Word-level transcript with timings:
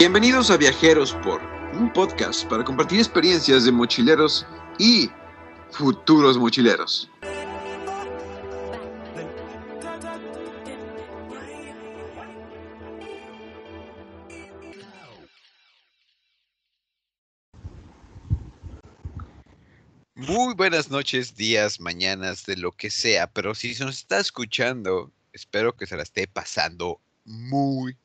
Bienvenidos 0.00 0.50
a 0.50 0.56
Viajeros 0.56 1.12
por, 1.22 1.42
un 1.74 1.92
podcast 1.92 2.46
para 2.46 2.64
compartir 2.64 3.00
experiencias 3.00 3.66
de 3.66 3.70
mochileros 3.70 4.46
y 4.78 5.10
futuros 5.72 6.38
mochileros. 6.38 7.10
Muy 20.14 20.54
buenas 20.54 20.90
noches, 20.90 21.36
días, 21.36 21.78
mañanas, 21.78 22.46
de 22.46 22.56
lo 22.56 22.72
que 22.72 22.90
sea, 22.90 23.26
pero 23.26 23.54
si 23.54 23.74
se 23.74 23.84
nos 23.84 23.98
está 23.98 24.18
escuchando, 24.18 25.12
espero 25.34 25.76
que 25.76 25.86
se 25.86 25.98
la 25.98 26.04
esté 26.04 26.26
pasando 26.26 27.02
muy 27.26 27.98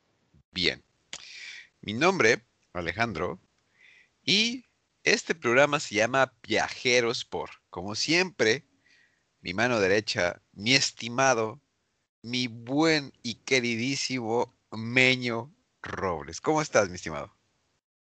bien. 0.52 0.85
Mi 1.86 1.94
nombre, 1.94 2.44
Alejandro, 2.74 3.40
y 4.24 4.66
este 5.04 5.36
programa 5.36 5.80
se 5.80 5.94
llama 5.94 6.34
Viajeros 6.42 7.26
por, 7.26 7.52
como 7.70 7.94
siempre, 7.94 8.66
mi 9.42 9.54
mano 9.54 9.80
derecha, 9.80 10.42
mi 10.52 10.74
estimado, 10.74 11.62
mi 12.24 12.48
buen 12.48 13.14
y 13.22 13.36
queridísimo 13.36 14.52
Meño 14.72 15.54
Robles. 15.84 16.42
¿Cómo 16.42 16.60
estás, 16.60 16.90
mi 16.90 16.96
estimado? 16.96 17.32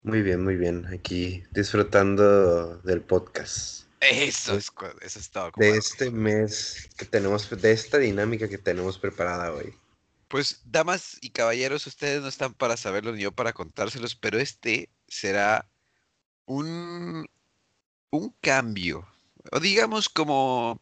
Muy 0.03 0.21
bien, 0.21 0.43
muy 0.43 0.57
bien. 0.57 0.85
Aquí 0.85 1.43
disfrutando 1.49 2.77
del 2.83 3.01
podcast. 3.01 3.87
Eso 3.99 4.57
es, 4.57 4.71
eso 5.01 5.19
es 5.19 5.31
todo. 5.31 5.51
De 5.57 5.71
este 5.71 6.11
mes 6.11 6.87
que 6.99 7.05
tenemos, 7.05 7.49
de 7.49 7.71
esta 7.71 7.97
dinámica 7.97 8.47
que 8.47 8.59
tenemos 8.59 8.99
preparada 8.99 9.51
hoy. 9.51 9.73
Pues, 10.31 10.61
damas 10.63 11.17
y 11.21 11.31
caballeros, 11.31 11.85
ustedes 11.87 12.21
no 12.21 12.29
están 12.29 12.53
para 12.53 12.77
saberlo 12.77 13.11
ni 13.11 13.23
yo 13.23 13.33
para 13.33 13.51
contárselos, 13.51 14.15
pero 14.15 14.39
este 14.39 14.89
será 15.09 15.69
un, 16.45 17.27
un 18.11 18.29
cambio, 18.41 19.07
o 19.51 19.59
digamos 19.59 20.07
como 20.09 20.81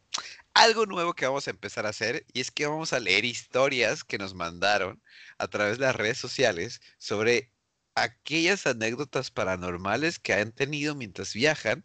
algo 0.54 0.86
nuevo 0.86 1.14
que 1.14 1.26
vamos 1.26 1.48
a 1.48 1.50
empezar 1.50 1.84
a 1.86 1.90
hacer, 1.90 2.24
y 2.32 2.40
es 2.40 2.52
que 2.52 2.66
vamos 2.66 2.92
a 2.92 3.00
leer 3.00 3.24
historias 3.24 4.04
que 4.04 4.18
nos 4.18 4.34
mandaron 4.34 5.02
a 5.38 5.48
través 5.48 5.78
de 5.78 5.86
las 5.86 5.96
redes 5.96 6.18
sociales 6.18 6.80
sobre 6.98 7.52
aquellas 7.96 8.66
anécdotas 8.68 9.32
paranormales 9.32 10.20
que 10.20 10.34
han 10.34 10.52
tenido 10.52 10.94
mientras 10.94 11.34
viajan. 11.34 11.84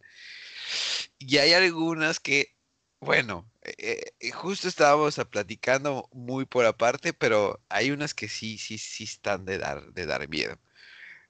Y 1.20 1.38
hay 1.38 1.54
algunas 1.54 2.20
que 2.20 2.56
bueno, 3.06 3.50
eh, 3.78 4.14
eh, 4.20 4.32
justo 4.32 4.68
estábamos 4.68 5.20
platicando 5.30 6.08
muy 6.14 6.46
por 6.46 6.66
aparte, 6.66 7.14
pero 7.14 7.60
hay 7.70 7.92
unas 7.92 8.14
que 8.14 8.28
sí, 8.28 8.58
sí, 8.58 8.78
sí 8.78 9.06
están 9.06 9.46
de 9.46 9.58
dar, 9.58 9.92
de 9.94 10.06
dar 10.06 10.28
miedo. 10.30 10.58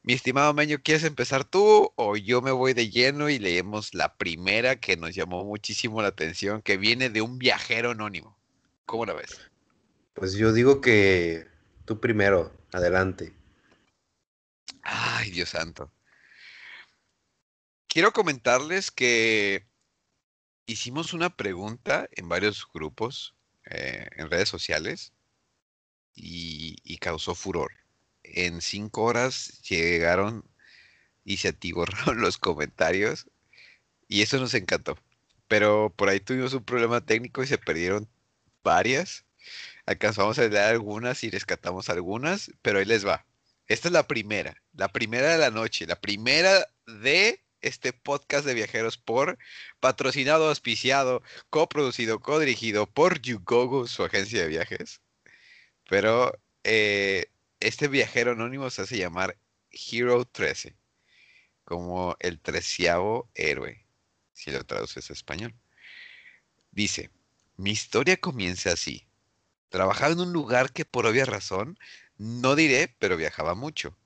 Mi 0.03 0.13
estimado 0.13 0.53
Meño, 0.53 0.77
¿quieres 0.83 1.03
empezar 1.03 1.45
tú 1.45 1.91
o 1.95 2.15
yo 2.15 2.41
me 2.41 2.51
voy 2.51 2.73
de 2.73 2.89
lleno 2.89 3.29
y 3.29 3.39
leemos 3.39 3.93
la 3.93 4.15
primera 4.17 4.75
que 4.75 4.97
nos 4.97 5.15
llamó 5.15 5.43
muchísimo 5.45 6.01
la 6.01 6.09
atención, 6.09 6.61
que 6.61 6.77
viene 6.77 7.09
de 7.09 7.21
un 7.21 7.39
viajero 7.39 7.91
anónimo? 7.91 8.37
¿Cómo 8.85 9.05
la 9.05 9.13
ves? 9.13 9.39
Pues 10.13 10.33
yo 10.33 10.53
digo 10.53 10.79
que 10.79 11.47
tú 11.85 11.99
primero, 11.99 12.51
adelante. 12.71 13.33
Ay, 14.83 15.31
Dios 15.31 15.49
santo. 15.49 15.91
Quiero 17.87 18.11
comentarles 18.11 18.91
que 18.91 19.65
hicimos 20.65 21.13
una 21.13 21.35
pregunta 21.35 22.07
en 22.11 22.29
varios 22.29 22.67
grupos, 22.73 23.35
eh, 23.65 24.07
en 24.17 24.29
redes 24.29 24.49
sociales, 24.49 25.13
y, 26.15 26.97
causó 26.99 27.35
furor. 27.35 27.71
En 28.23 28.61
cinco 28.61 29.03
horas 29.03 29.61
llegaron 29.61 30.43
y 31.23 31.37
se 31.37 31.49
atiborraron 31.49 32.21
los 32.21 32.37
comentarios, 32.37 33.27
y 34.07 34.21
eso 34.21 34.37
nos 34.39 34.53
encantó. 34.53 34.97
Pero 35.47 35.93
por 35.95 36.09
ahí 36.09 36.19
tuvimos 36.19 36.53
un 36.53 36.63
problema 36.63 37.01
técnico 37.05 37.43
y 37.43 37.47
se 37.47 37.57
perdieron 37.57 38.09
varias. 38.63 39.25
Alcanzamos 39.85 40.39
a 40.39 40.43
leer 40.47 40.57
algunas 40.57 41.23
y 41.23 41.29
rescatamos 41.29 41.89
algunas, 41.89 42.51
pero 42.61 42.79
ahí 42.79 42.85
les 42.85 43.05
va. 43.05 43.25
Esta 43.67 43.87
es 43.89 43.91
la 43.93 44.07
primera, 44.07 44.61
la 44.73 44.89
primera 44.89 45.29
de 45.29 45.37
la 45.37 45.51
noche, 45.51 45.87
la 45.87 45.99
primera 45.99 46.67
de 46.87 47.44
este 47.65 47.93
podcast 47.93 48.45
de 48.45 48.53
viajeros 48.53 48.97
por 48.97 49.37
patrocinado, 49.79 50.49
auspiciado, 50.49 51.23
coproducido, 51.49 52.19
codirigido 52.19 52.85
por 52.87 53.21
Yugogo, 53.21 53.87
su 53.87 54.03
agencia 54.03 54.41
de 54.41 54.47
viajes. 54.47 55.01
Pero 55.89 56.31
eh, 56.63 57.27
este 57.59 57.87
viajero 57.87 58.31
anónimo 58.33 58.69
se 58.69 58.83
hace 58.83 58.97
llamar 58.97 59.37
Hero 59.71 60.25
13, 60.25 60.75
como 61.63 62.15
el 62.19 62.39
treceavo 62.39 63.29
héroe, 63.33 63.85
si 64.33 64.51
lo 64.51 64.63
traduces 64.63 65.09
a 65.09 65.13
español. 65.13 65.55
Dice, 66.71 67.09
mi 67.57 67.71
historia 67.71 68.17
comienza 68.17 68.73
así. 68.73 69.07
Trabajaba 69.69 70.13
en 70.13 70.19
un 70.19 70.33
lugar 70.33 70.71
que 70.71 70.85
por 70.85 71.05
obvia 71.07 71.25
razón 71.25 71.79
no 72.17 72.55
diré, 72.55 72.95
pero 72.99 73.17
viajaba 73.17 73.55
mucho. 73.55 73.97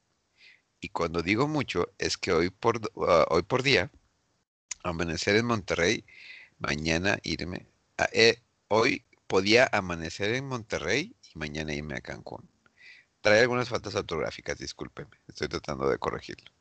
Y 0.81 0.90
cuando 0.90 1.22
digo 1.22 1.47
mucho, 1.47 1.94
es 1.97 2.17
que 2.17 2.31
hoy 2.31 2.50
por, 2.50 2.79
ah, 3.07 3.25
hoy 3.29 3.44
por 3.44 3.63
día, 3.63 3.91
amanecer 4.84 5.35
en 5.35 5.45
Monterrey, 5.45 6.06
mañana 6.59 7.19
irme. 7.23 7.67
A, 7.97 8.07
eh, 8.13 8.41
hoy 8.67 9.06
podía 9.28 9.69
amanecer 9.72 10.34
en 10.35 10.47
Monterrey 10.47 11.16
y 11.34 11.39
mañana 11.39 11.73
irme 11.73 11.95
a 11.95 12.01
Cancún. 12.01 12.50
Trae 13.22 13.41
algunas 13.41 13.69
faltas 13.69 13.95
ortográficas, 13.95 14.57
discúlpeme, 14.57 15.12
estoy 15.28 15.50
tratando 15.50 15.89
de 15.89 15.97
corregirlo. 15.97 16.51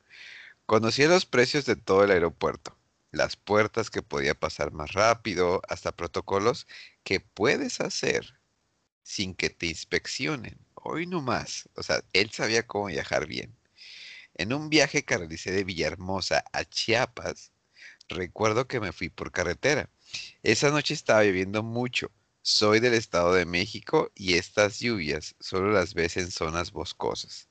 Conocí 0.66 1.04
los 1.06 1.26
precios 1.26 1.64
de 1.66 1.76
todo 1.76 2.04
el 2.04 2.10
aeropuerto, 2.10 2.76
las 3.12 3.36
puertas 3.36 3.90
que 3.90 4.02
podía 4.02 4.34
pasar 4.34 4.72
más 4.72 4.92
rápido, 4.92 5.62
hasta 5.68 5.92
protocolos 5.92 6.66
que 7.04 7.20
puedes 7.20 7.80
hacer 7.80 8.38
sin 9.02 9.34
que 9.34 9.50
te 9.50 9.66
inspeccionen. 9.66 10.58
Hoy 10.74 11.06
no 11.06 11.22
más. 11.22 11.68
O 11.76 11.82
sea, 11.82 12.04
él 12.12 12.30
sabía 12.30 12.66
cómo 12.66 12.86
viajar 12.86 13.26
bien. 13.26 13.57
En 14.38 14.52
un 14.52 14.70
viaje 14.70 15.04
que 15.04 15.18
realicé 15.18 15.50
de 15.50 15.64
Villahermosa 15.64 16.44
a 16.52 16.64
Chiapas, 16.64 17.50
recuerdo 18.08 18.68
que 18.68 18.78
me 18.78 18.92
fui 18.92 19.08
por 19.08 19.32
carretera. 19.32 19.90
Esa 20.44 20.70
noche 20.70 20.94
estaba 20.94 21.24
lloviendo 21.24 21.64
mucho. 21.64 22.12
Soy 22.42 22.78
del 22.78 22.94
Estado 22.94 23.34
de 23.34 23.44
México 23.46 24.12
y 24.14 24.34
estas 24.34 24.78
lluvias 24.78 25.34
solo 25.40 25.72
las 25.72 25.92
ves 25.92 26.16
en 26.16 26.30
zonas 26.30 26.70
boscosas. 26.70 27.48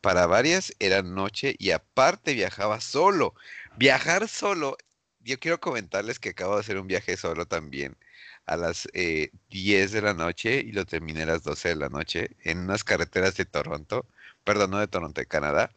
Para 0.00 0.26
varias 0.26 0.72
era 0.78 1.02
noche 1.02 1.54
y 1.58 1.70
aparte 1.70 2.32
viajaba 2.32 2.80
solo. 2.80 3.34
Viajar 3.76 4.26
solo, 4.26 4.78
yo 5.20 5.38
quiero 5.38 5.60
comentarles 5.60 6.18
que 6.18 6.30
acabo 6.30 6.54
de 6.54 6.60
hacer 6.60 6.78
un 6.78 6.86
viaje 6.86 7.18
solo 7.18 7.46
también 7.46 7.98
a 8.46 8.56
las 8.56 8.88
10 8.94 8.94
eh, 8.94 9.88
de 9.94 10.00
la 10.00 10.14
noche 10.14 10.60
y 10.60 10.72
lo 10.72 10.86
terminé 10.86 11.24
a 11.24 11.26
las 11.26 11.42
12 11.42 11.68
de 11.68 11.76
la 11.76 11.90
noche 11.90 12.30
en 12.42 12.60
unas 12.60 12.84
carreteras 12.84 13.36
de 13.36 13.44
Toronto, 13.44 14.06
perdón, 14.44 14.70
no 14.70 14.78
de 14.78 14.88
Toronto, 14.88 15.20
de 15.20 15.26
Canadá. 15.26 15.70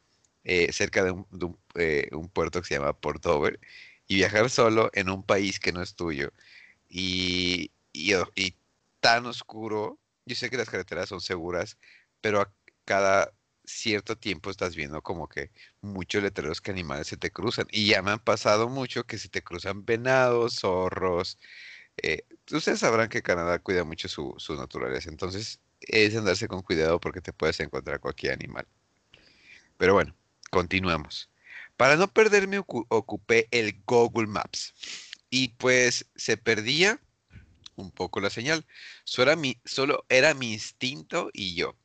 Eh, 0.46 0.72
cerca 0.72 1.04
de, 1.04 1.16
eh, 1.76 2.08
un, 2.12 2.30
puerto 2.30 2.62
que 2.62 2.68
se 2.68 2.76
llama 2.76 2.94
Port 2.94 3.24
Dover 3.24 3.60
y 4.08 4.16
viajar 4.18 4.50
solo 4.52 4.92
en 4.94 5.10
un 5.10 5.24
país 5.24 5.60
que 5.60 5.72
no 5.72 5.82
es 5.82 5.96
tuyo 5.96 6.32
y, 6.90 7.72
tan 9.00 9.26
oscuro. 9.26 10.00
Yo 10.26 10.36
sé 10.36 10.50
que 10.50 10.58
las 10.58 10.70
carreteras 10.70 11.10
son 11.10 11.22
seguras, 11.22 11.78
pero 12.22 12.42
a 12.42 12.54
cada 12.86 13.34
cierto 13.66 14.18
tiempo 14.18 14.52
estás 14.52 14.76
viendo 14.76 15.02
como 15.02 15.28
que 15.28 15.52
muchos 15.82 16.24
letreros 16.24 16.62
que 16.62 16.72
animales 16.72 17.08
se 17.08 17.18
te 17.18 17.32
cruzan. 17.32 17.68
Y 17.72 17.88
ya 17.88 18.02
me 18.02 18.12
han 18.12 18.20
pasado 18.20 18.70
mucho 18.70 19.06
que 19.06 19.18
se 19.18 19.30
te 19.30 19.44
cruzan 19.44 19.86
venados, 19.86 20.60
zorros. 20.60 21.40
Eh, 21.98 22.24
ustedes 22.52 22.80
sabrán 22.80 23.10
que 23.10 23.22
Canadá 23.24 23.60
cuida 23.60 23.84
mucho 23.84 24.08
su, 24.10 24.36
su 24.38 24.56
naturaleza. 24.56 25.10
Entonces 25.10 25.60
es 25.82 26.16
andarse 26.16 26.48
con 26.48 26.62
cuidado 26.64 27.00
porque 27.00 27.22
te 27.22 27.34
puedes 27.34 27.60
encontrar 27.60 28.00
cualquier 28.00 28.34
animal. 28.34 28.68
Pero 29.78 29.94
bueno, 29.94 30.16
Continuamos. 30.56 31.30
Para 31.76 31.98
no 31.98 32.08
perderme 32.14 32.60
ocupé 32.60 33.50
el 33.52 33.84
Google 33.86 34.28
Maps 34.28 34.74
y 35.30 35.50
pues 35.50 36.10
se 36.16 36.38
perdía 36.38 37.02
un 37.76 37.92
poco 37.92 38.22
la 38.22 38.30
señal. 38.30 38.66
Solo 39.04 40.06
era 40.08 40.34
mi, 40.34 40.54
instinto 40.54 41.30
y 41.34 41.56
yo. 41.56 41.76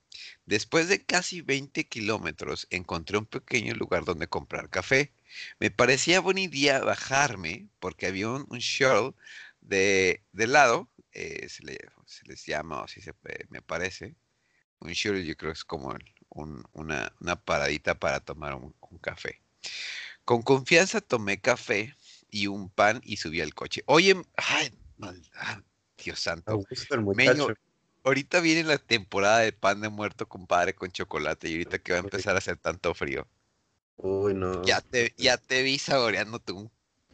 Después 0.46 0.86
de 0.86 1.04
casi 1.04 1.40
20 1.40 1.88
kilómetros 1.88 2.68
encontré 2.70 3.18
un 3.18 3.26
pequeño 3.26 3.74
lugar 3.74 4.04
donde 4.04 4.28
comprar 4.28 4.70
café. 4.70 5.12
Me 5.58 5.72
parecía 5.72 6.20
buena 6.20 6.42
idea 6.42 6.78
bajarme 6.78 7.66
porque 7.80 8.06
había 8.06 8.28
un, 8.28 8.46
shuttle 8.58 9.14
de, 9.62 10.22
lado, 10.32 10.88
eh, 11.10 11.48
se, 11.48 11.64
les 11.64 12.46
llama, 12.46 12.82
o 12.82 12.86
si 12.86 13.00
se, 13.00 13.14
me 13.48 13.62
parece, 13.62 14.14
un 14.78 14.92
shuttle 14.92 15.24
yo 15.24 15.36
creo 15.36 15.50
es 15.50 15.64
como 15.64 15.92
el, 15.92 16.04
una, 16.30 17.36
paradita 17.44 17.94
para 17.94 18.20
tomar 18.20 18.54
un, 18.54 18.74
café. 19.00 19.40
Con 20.24 20.42
confianza 20.42 21.00
tomé 21.00 21.40
café 21.40 21.94
y 22.30 22.46
un 22.46 22.68
pan 22.68 23.00
y 23.04 23.16
subí 23.16 23.40
al 23.40 23.54
coche. 23.54 23.82
Oye, 23.86 24.20
ay, 24.36 24.72
maldad, 24.96 25.62
Dios 26.02 26.20
santo. 26.20 26.64
ahorita 28.04 28.40
viene 28.40 28.64
la 28.64 28.78
temporada 28.78 29.40
de 29.40 29.52
pan 29.52 29.80
de 29.80 29.88
muerto, 29.88 30.28
compadre, 30.28 30.74
con 30.74 30.90
chocolate 30.90 31.48
y 31.48 31.52
ahorita 31.52 31.78
que 31.78 31.92
va 31.92 31.98
a 31.98 32.02
empezar 32.02 32.34
a 32.34 32.38
hacer 32.38 32.56
tanto 32.56 32.94
frío. 32.94 33.26
Uy, 33.96 34.34
no. 34.34 34.62
Ya 34.64 34.80
te, 34.80 35.14
ya 35.18 35.36
te 35.36 35.62
vi 35.62 35.78
saboreándote 35.78 36.52
un 36.52 36.70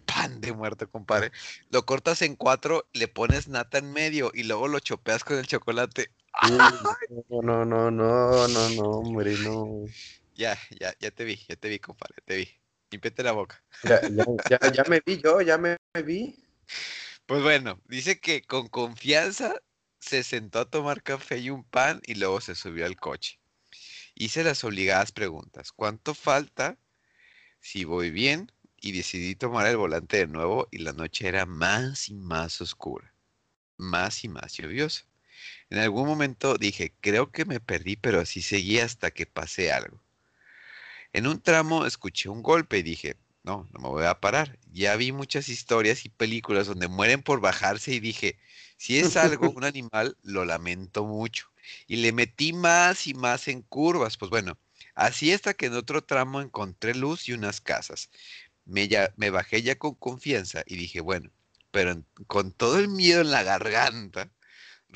pan 0.06 0.40
de 0.40 0.52
muerto, 0.52 0.88
compadre. 0.88 1.32
Lo 1.70 1.84
cortas 1.84 2.22
en 2.22 2.36
cuatro, 2.36 2.88
le 2.92 3.08
pones 3.08 3.48
nata 3.48 3.78
en 3.78 3.92
medio 3.92 4.30
y 4.32 4.44
luego 4.44 4.68
lo 4.68 4.78
chopeas 4.78 5.24
con 5.24 5.38
el 5.38 5.46
chocolate. 5.46 6.10
No, 6.42 7.42
no, 7.42 7.64
no, 7.64 7.90
no, 7.90 8.48
no, 8.48 8.68
no, 8.70 8.90
hombre, 8.90 9.36
no. 9.38 9.86
Ya, 10.34 10.58
ya, 10.78 10.94
ya 11.00 11.10
te 11.10 11.24
vi, 11.24 11.36
ya 11.48 11.56
te 11.56 11.68
vi, 11.68 11.78
compadre, 11.78 12.22
te 12.24 12.36
vi. 12.36 12.48
Límpiate 12.90 13.22
la 13.22 13.32
boca. 13.32 13.62
Ya, 13.82 14.00
ya, 14.02 14.24
ya, 14.50 14.72
ya 14.72 14.84
me 14.88 15.00
vi 15.04 15.20
yo, 15.22 15.40
ya 15.40 15.58
me 15.58 15.76
vi. 16.04 16.36
Pues 17.26 17.42
bueno, 17.42 17.80
dice 17.88 18.20
que 18.20 18.42
con 18.42 18.68
confianza 18.68 19.60
se 19.98 20.22
sentó 20.22 20.60
a 20.60 20.70
tomar 20.70 21.02
café 21.02 21.38
y 21.38 21.50
un 21.50 21.64
pan 21.64 22.00
y 22.06 22.14
luego 22.14 22.40
se 22.40 22.54
subió 22.54 22.86
al 22.86 22.96
coche. 22.96 23.40
Hice 24.14 24.44
las 24.44 24.62
obligadas 24.64 25.12
preguntas. 25.12 25.72
¿Cuánto 25.72 26.14
falta? 26.14 26.78
Si 27.60 27.84
voy 27.84 28.10
bien. 28.10 28.52
Y 28.78 28.92
decidí 28.92 29.34
tomar 29.34 29.66
el 29.66 29.78
volante 29.78 30.18
de 30.18 30.26
nuevo 30.28 30.68
y 30.70 30.78
la 30.78 30.92
noche 30.92 31.26
era 31.26 31.46
más 31.46 32.08
y 32.08 32.14
más 32.14 32.60
oscura. 32.60 33.12
Más 33.78 34.22
y 34.22 34.28
más 34.28 34.52
lluviosa. 34.52 35.06
En 35.70 35.78
algún 35.78 36.06
momento 36.06 36.56
dije, 36.58 36.94
creo 37.00 37.30
que 37.30 37.44
me 37.44 37.60
perdí, 37.60 37.96
pero 37.96 38.20
así 38.20 38.42
seguí 38.42 38.78
hasta 38.78 39.10
que 39.10 39.26
pasé 39.26 39.72
algo. 39.72 40.02
En 41.12 41.26
un 41.26 41.40
tramo 41.40 41.86
escuché 41.86 42.28
un 42.28 42.42
golpe 42.42 42.78
y 42.78 42.82
dije, 42.82 43.16
no, 43.42 43.68
no 43.72 43.80
me 43.80 43.88
voy 43.88 44.04
a 44.04 44.20
parar. 44.20 44.58
Ya 44.72 44.96
vi 44.96 45.12
muchas 45.12 45.48
historias 45.48 46.04
y 46.04 46.08
películas 46.08 46.66
donde 46.66 46.88
mueren 46.88 47.22
por 47.22 47.40
bajarse 47.40 47.92
y 47.92 48.00
dije, 48.00 48.38
si 48.76 48.98
es 48.98 49.16
algo, 49.16 49.50
un 49.50 49.64
animal, 49.64 50.16
lo 50.22 50.44
lamento 50.44 51.04
mucho. 51.04 51.48
Y 51.86 51.96
le 51.96 52.12
metí 52.12 52.52
más 52.52 53.06
y 53.06 53.14
más 53.14 53.48
en 53.48 53.62
curvas. 53.62 54.16
Pues 54.16 54.30
bueno, 54.30 54.58
así 54.94 55.32
hasta 55.32 55.54
que 55.54 55.66
en 55.66 55.74
otro 55.74 56.02
tramo 56.04 56.40
encontré 56.40 56.94
luz 56.94 57.28
y 57.28 57.32
unas 57.32 57.60
casas. 57.60 58.10
Me, 58.64 58.88
ya, 58.88 59.12
me 59.16 59.30
bajé 59.30 59.62
ya 59.62 59.78
con 59.78 59.94
confianza 59.94 60.62
y 60.66 60.76
dije, 60.76 61.00
bueno, 61.00 61.30
pero 61.70 62.02
con 62.26 62.52
todo 62.52 62.78
el 62.78 62.88
miedo 62.88 63.20
en 63.20 63.30
la 63.30 63.42
garganta, 63.44 64.30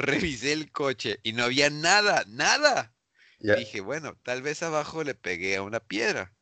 revisé 0.00 0.52
el 0.52 0.70
coche 0.72 1.20
y 1.22 1.32
no 1.32 1.44
había 1.44 1.70
nada, 1.70 2.24
nada. 2.28 2.94
Dije, 3.38 3.80
bueno, 3.80 4.16
tal 4.22 4.42
vez 4.42 4.62
abajo 4.62 5.02
le 5.02 5.14
pegué 5.14 5.56
a 5.56 5.62
una 5.62 5.80
piedra. 5.80 6.32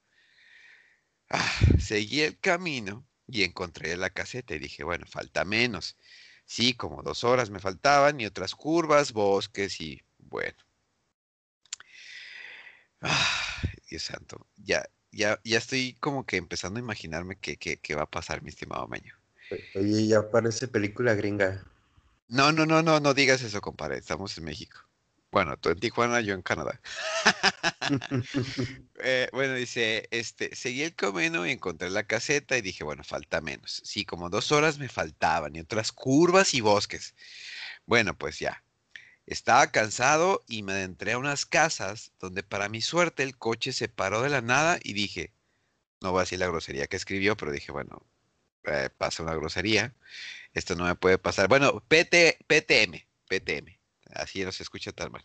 Ah, 1.31 1.59
seguí 1.79 2.23
el 2.23 2.39
camino 2.39 3.07
y 3.27 3.45
encontré 3.45 3.97
la 3.97 4.11
caseta 4.11 4.55
y 4.55 4.59
dije, 4.59 4.83
bueno, 4.83 5.07
falta 5.07 5.45
menos. 5.45 5.97
Sí, 6.45 6.75
como 6.75 7.03
dos 7.03 7.25
horas 7.25 7.51
me 7.51 7.61
faltaban 7.61 8.21
y 8.21 8.27
otras 8.27 8.55
curvas, 8.55 9.13
bosques 9.13 9.81
y 9.81 10.03
bueno. 10.19 10.57
Ah, 13.01 13.63
Dios 13.89 14.03
santo, 14.03 14.47
ya, 14.57 14.89
ya, 15.13 15.39
ya 15.45 15.59
estoy 15.59 15.95
como 16.01 16.27
que 16.27 16.37
empezando 16.37 16.79
a 16.79 16.83
imaginarme 16.83 17.37
qué, 17.37 17.57
qué, 17.57 17.95
va 17.95 18.03
a 18.03 18.11
pasar, 18.11 18.43
mi 18.43 18.49
estimado 18.49 18.89
Meño. 18.89 19.15
Oye, 19.75 20.07
ya 20.07 20.31
parece 20.31 20.69
película 20.69 21.15
gringa. 21.15 21.65
No, 22.29 22.53
no, 22.53 22.67
no, 22.67 22.83
no, 22.83 23.01
no 23.01 23.15
digas 23.15 23.43
eso, 23.43 23.61
compadre. 23.61 23.99
Estamos 23.99 24.37
en 24.39 24.45
México. 24.45 24.79
Bueno, 25.31 25.57
tú 25.59 25.69
en 25.71 25.79
Tijuana, 25.79 26.21
yo 26.21 26.35
en 26.35 26.43
Canadá. 26.43 26.81
Eh, 29.01 29.29
bueno, 29.33 29.55
dice, 29.55 30.09
este, 30.11 30.55
seguí 30.57 30.83
el 30.83 30.95
camino 30.95 31.47
y 31.47 31.53
encontré 31.53 31.89
la 31.89 32.03
caseta 32.03 32.59
y 32.59 32.63
dije, 32.63 32.83
bueno, 32.83 33.05
falta 33.05 33.41
menos. 33.41 33.81
Sí, 33.85 34.05
como 34.05 34.29
dos 34.29 34.51
horas 34.51 34.79
me 34.79 34.89
faltaban 34.89 35.55
y 35.55 35.61
otras 35.61 35.93
curvas 35.93 36.53
y 36.53 36.61
bosques. 36.61 37.15
Bueno, 37.87 38.19
pues 38.19 38.41
ya. 38.41 38.65
Estaba 39.27 39.71
cansado 39.71 40.45
y 40.49 40.65
me 40.65 40.73
adentré 40.73 41.13
a 41.13 41.19
unas 41.19 41.47
casas 41.47 42.13
donde 42.19 42.43
para 42.43 42.69
mi 42.69 42.81
suerte 42.83 43.23
el 43.23 43.39
coche 43.39 43.73
se 43.73 43.89
paró 43.89 44.23
de 44.23 44.31
la 44.31 44.43
nada 44.43 44.81
y 44.83 44.95
dije, 44.95 45.33
no 46.01 46.11
voy 46.13 46.21
a 46.21 46.23
decir 46.23 46.41
la 46.41 46.49
grosería 46.49 46.89
que 46.89 46.97
escribió, 46.97 47.37
pero 47.37 47.53
dije, 47.53 47.71
bueno, 47.73 48.05
eh, 48.65 48.91
pasa 48.97 49.23
una 49.23 49.35
grosería. 49.35 49.95
Esto 50.55 50.75
no 50.77 50.85
me 50.85 50.95
puede 50.95 51.19
pasar. 51.19 51.49
Bueno, 51.49 51.83
PT, 51.89 52.39
PTM, 52.47 53.07
PTM. 53.29 53.79
Así 54.15 54.45
no 54.45 54.53
se 54.53 54.63
escucha 54.63 54.93
tan 54.93 55.13
mal. 55.13 55.25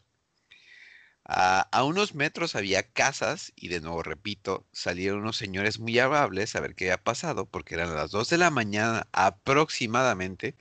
a 1.25 1.83
unos 1.85 2.15
metros 2.15 2.55
había 2.55 2.83
casas 2.83 3.53
y 3.55 3.69
de 3.69 3.79
nuevo 3.81 4.03
repito, 4.03 4.65
salieron 4.73 5.21
unos 5.21 5.37
señores 5.37 5.79
muy 5.79 5.97
amables 5.99 6.55
a 6.55 6.59
ver 6.59 6.75
qué 6.75 6.85
había 6.85 7.03
pasado 7.03 7.45
porque 7.45 7.75
eran 7.75 7.95
las 7.95 8.11
2 8.11 8.29
de 8.29 8.37
la 8.37 8.49
mañana 8.51 9.07
aproximadamente 9.13 10.55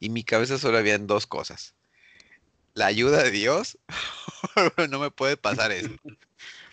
y 0.00 0.06
en 0.06 0.14
mi 0.14 0.24
cabeza 0.24 0.58
solo 0.58 0.78
habían 0.78 1.06
dos 1.06 1.26
cosas. 1.26 1.74
La 2.74 2.86
ayuda 2.86 3.22
de 3.22 3.30
Dios, 3.30 3.78
no 4.90 4.98
me 4.98 5.10
puede 5.10 5.36
pasar 5.36 5.72
eso. 5.72 5.90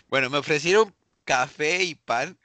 Bueno, 0.08 0.30
me 0.30 0.38
ofrecieron 0.38 0.94
café 1.24 1.82
y 1.82 1.96
pan 1.96 2.38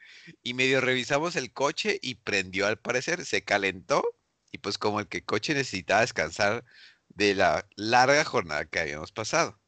y 0.43 0.53
medio 0.53 0.81
revisamos 0.81 1.35
el 1.35 1.51
coche 1.53 1.99
y 2.01 2.15
prendió 2.15 2.67
al 2.67 2.79
parecer, 2.79 3.25
se 3.25 3.43
calentó 3.43 4.03
y 4.51 4.59
pues 4.59 4.77
como 4.77 4.99
el 4.99 5.07
que 5.07 5.23
coche 5.23 5.53
necesitaba 5.53 6.01
descansar 6.01 6.65
de 7.09 7.35
la 7.35 7.67
larga 7.75 8.23
jornada 8.25 8.65
que 8.65 8.79
habíamos 8.79 9.11
pasado. 9.11 9.59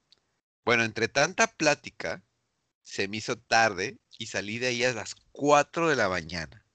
Bueno, 0.66 0.84
entre 0.84 1.08
tanta 1.08 1.48
plática, 1.48 2.24
se 2.82 3.08
me 3.08 3.18
hizo 3.18 3.38
tarde 3.38 3.98
y 4.18 4.28
salí 4.28 4.60
de 4.60 4.68
ahí 4.68 4.84
a 4.84 4.94
las 4.94 5.16
4 5.32 5.90
de 5.90 5.96
la 5.96 6.10
mañana. 6.10 6.66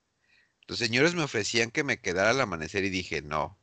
Los 0.66 0.78
señores 0.78 1.14
me 1.14 1.22
ofrecían 1.22 1.70
que 1.70 1.84
me 1.84 2.00
quedara 2.00 2.30
al 2.30 2.40
amanecer 2.40 2.84
y 2.84 2.90
dije 2.90 3.22
no. 3.22 3.58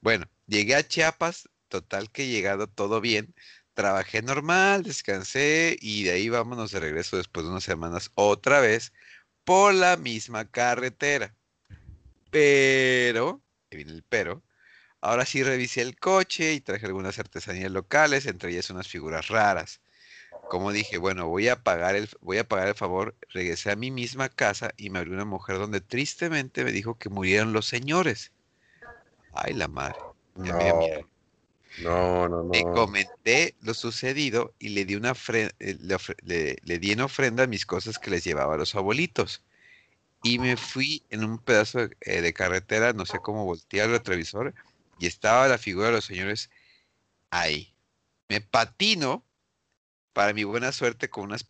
Bueno, 0.00 0.26
llegué 0.46 0.74
a 0.74 0.86
Chiapas, 0.86 1.48
total 1.68 2.10
que 2.10 2.28
llegado 2.28 2.68
todo 2.68 3.00
bien. 3.00 3.34
Trabajé 3.74 4.22
normal, 4.22 4.82
descansé 4.82 5.76
y 5.80 6.04
de 6.04 6.12
ahí 6.12 6.28
vámonos 6.28 6.72
de 6.72 6.80
regreso 6.80 7.16
después 7.16 7.44
de 7.44 7.52
unas 7.52 7.64
semanas 7.64 8.10
otra 8.14 8.60
vez 8.60 8.92
por 9.50 9.74
la 9.74 9.96
misma 9.96 10.48
carretera. 10.48 11.34
Pero, 12.30 13.42
viene 13.68 13.90
el 13.90 14.04
pero, 14.04 14.44
Ahora 15.00 15.26
sí 15.26 15.42
revisé 15.42 15.82
el 15.82 15.98
coche 15.98 16.52
y 16.52 16.60
traje 16.60 16.86
algunas 16.86 17.18
artesanías 17.18 17.72
locales, 17.72 18.26
entre 18.26 18.52
ellas 18.52 18.70
unas 18.70 18.86
figuras 18.86 19.26
raras. 19.26 19.80
Como 20.48 20.70
dije, 20.70 20.98
bueno, 20.98 21.26
voy 21.26 21.48
a 21.48 21.64
pagar 21.64 21.96
el, 21.96 22.08
voy 22.20 22.38
a 22.38 22.46
pagar 22.46 22.68
el 22.68 22.76
favor. 22.76 23.16
Regresé 23.30 23.72
a 23.72 23.76
mi 23.76 23.90
misma 23.90 24.28
casa 24.28 24.70
y 24.76 24.90
me 24.90 25.00
abrió 25.00 25.14
una 25.14 25.24
mujer 25.24 25.58
donde 25.58 25.80
tristemente 25.80 26.62
me 26.62 26.70
dijo 26.70 26.96
que 26.96 27.08
murieron 27.08 27.52
los 27.52 27.66
señores. 27.66 28.30
Ay, 29.34 29.54
la 29.54 29.66
madre. 29.66 29.98
No, 30.36 31.10
no, 31.78 32.28
no, 32.28 32.42
no. 32.42 32.52
Le 32.52 32.62
comenté 32.62 33.54
lo 33.62 33.74
sucedido 33.74 34.54
y 34.58 34.70
le 34.70 34.84
di 34.84 34.96
una 34.96 35.14
eh, 35.32 35.76
le, 36.22 36.56
le, 36.62 36.78
di 36.78 36.92
en 36.92 37.00
ofrenda 37.00 37.46
mis 37.46 37.64
cosas 37.64 37.98
que 37.98 38.10
les 38.10 38.24
llevaba 38.24 38.54
a 38.54 38.58
los 38.58 38.74
abuelitos. 38.74 39.42
Y 40.22 40.38
me 40.38 40.56
fui 40.56 41.02
en 41.08 41.24
un 41.24 41.38
pedazo 41.38 41.86
de, 41.86 41.96
eh, 42.02 42.20
de 42.20 42.32
carretera, 42.34 42.92
no 42.92 43.06
sé 43.06 43.18
cómo 43.20 43.44
voltear 43.44 43.86
el 43.86 43.92
retrovisor 43.92 44.54
y 44.98 45.06
estaba 45.06 45.48
la 45.48 45.58
figura 45.58 45.86
de 45.86 45.94
los 45.94 46.04
señores 46.04 46.50
ahí. 47.30 47.74
Me 48.28 48.40
patino 48.40 49.24
para 50.12 50.32
mi 50.32 50.44
buena 50.44 50.72
suerte 50.72 51.08
con 51.08 51.24
unas 51.24 51.44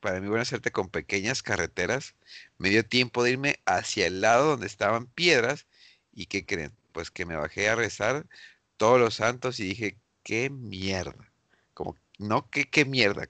para 0.00 0.20
mi 0.20 0.28
buena 0.28 0.44
suerte 0.44 0.70
con 0.70 0.90
pequeñas 0.90 1.42
carreteras, 1.42 2.14
me 2.58 2.68
dio 2.68 2.84
tiempo 2.86 3.24
de 3.24 3.32
irme 3.32 3.60
hacia 3.64 4.06
el 4.06 4.20
lado 4.20 4.50
donde 4.50 4.66
estaban 4.66 5.06
piedras 5.06 5.66
y 6.12 6.26
qué 6.26 6.44
creen, 6.44 6.72
pues 6.92 7.10
que 7.10 7.24
me 7.26 7.36
bajé 7.36 7.68
a 7.68 7.74
rezar 7.74 8.26
todos 8.76 9.00
los 9.00 9.14
santos 9.14 9.60
y 9.60 9.64
dije, 9.64 9.98
qué 10.22 10.50
mierda. 10.50 11.32
Como 11.74 11.96
no 12.18 12.48
qué 12.50 12.68
qué 12.70 12.84
mierda. 12.84 13.28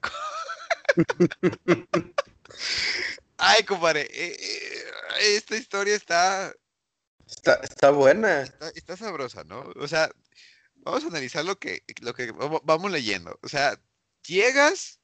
Ay, 3.37 3.63
compadre, 3.63 4.01
eh, 4.11 4.37
eh, 4.39 5.35
esta 5.35 5.57
historia 5.57 5.95
está 5.95 6.53
Está, 7.27 7.55
está 7.55 7.91
buena. 7.91 8.41
Está, 8.75 8.97
sabrosa, 8.97 9.43
¿no? 9.43 9.71
O 9.75 9.87
sea, 9.87 10.11
vamos 10.75 11.03
a 11.03 11.07
analizar 11.07 11.43
lo 11.45 11.57
que, 11.57 11.83
lo 12.01 12.13
que 12.13 12.31
vamos 12.31 12.91
leyendo. 12.91 13.39
O 13.41 13.49
sea, 13.49 13.79
llegas, 14.27 14.99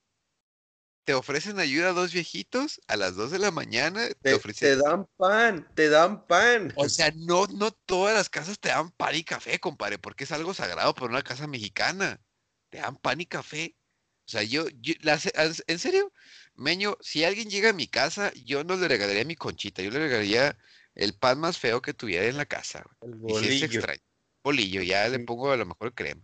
te 1.04 1.14
ofrecen 1.14 1.60
ayuda 1.60 1.90
a 1.90 1.94
dos 1.94 2.14
viejitos 2.14 2.82
a 2.88 2.96
las 2.96 3.16
dos 3.16 3.32
de 3.32 3.40
la 3.40 3.52
mañana. 3.52 4.08
Te, 4.22 4.38
te, 4.38 4.76
dan 4.76 5.08
pan, 5.18 5.68
te 5.74 5.90
dan 5.90 6.26
pan. 6.28 6.72
O 6.76 6.88
sea, 6.90 7.12
no, 7.16 7.48
no 7.48 7.72
todas 7.72 8.16
las 8.16 8.30
casas 8.30 8.60
te 8.60 8.70
dan 8.70 8.92
pan 8.92 9.16
y 9.16 9.24
café, 9.24 9.60
compadre, 9.60 9.98
porque 9.98 10.26
es 10.26 10.32
algo 10.32 10.54
sagrado 10.54 10.94
para 10.94 11.08
una 11.08 11.24
casa 11.24 11.48
mexicana. 11.48 12.22
Te 12.70 12.80
dan 12.80 12.98
pan 12.98 13.20
y 13.22 13.26
café. 13.26 13.76
O 14.26 14.32
sea, 14.32 14.44
yo, 14.44 14.66
en 14.70 15.80
serio, 15.80 16.14
Meño, 16.56 16.98
si 17.02 17.24
alguien 17.24 17.50
llega 17.50 17.70
a 17.70 17.74
mi 17.74 17.88
casa, 17.88 18.32
yo 18.46 18.64
no 18.64 18.76
le 18.76 18.88
regalaría 18.88 19.26
mi 19.26 19.36
conchita, 19.36 19.82
yo 19.82 19.90
le 19.90 20.00
regalaría 20.00 20.58
el 20.96 21.14
pan 21.18 21.40
más 21.40 21.58
feo 21.58 21.82
que 21.82 21.94
tuviera 21.94 22.26
en 22.28 22.38
la 22.38 22.46
casa. 22.46 22.84
El 23.02 23.16
bolillo. 23.16 23.82
bolillo, 24.44 24.82
ya 24.82 25.08
le 25.10 25.20
pongo 25.20 25.52
a 25.52 25.58
lo 25.58 25.66
mejor 25.66 25.94
crema. 25.94 26.22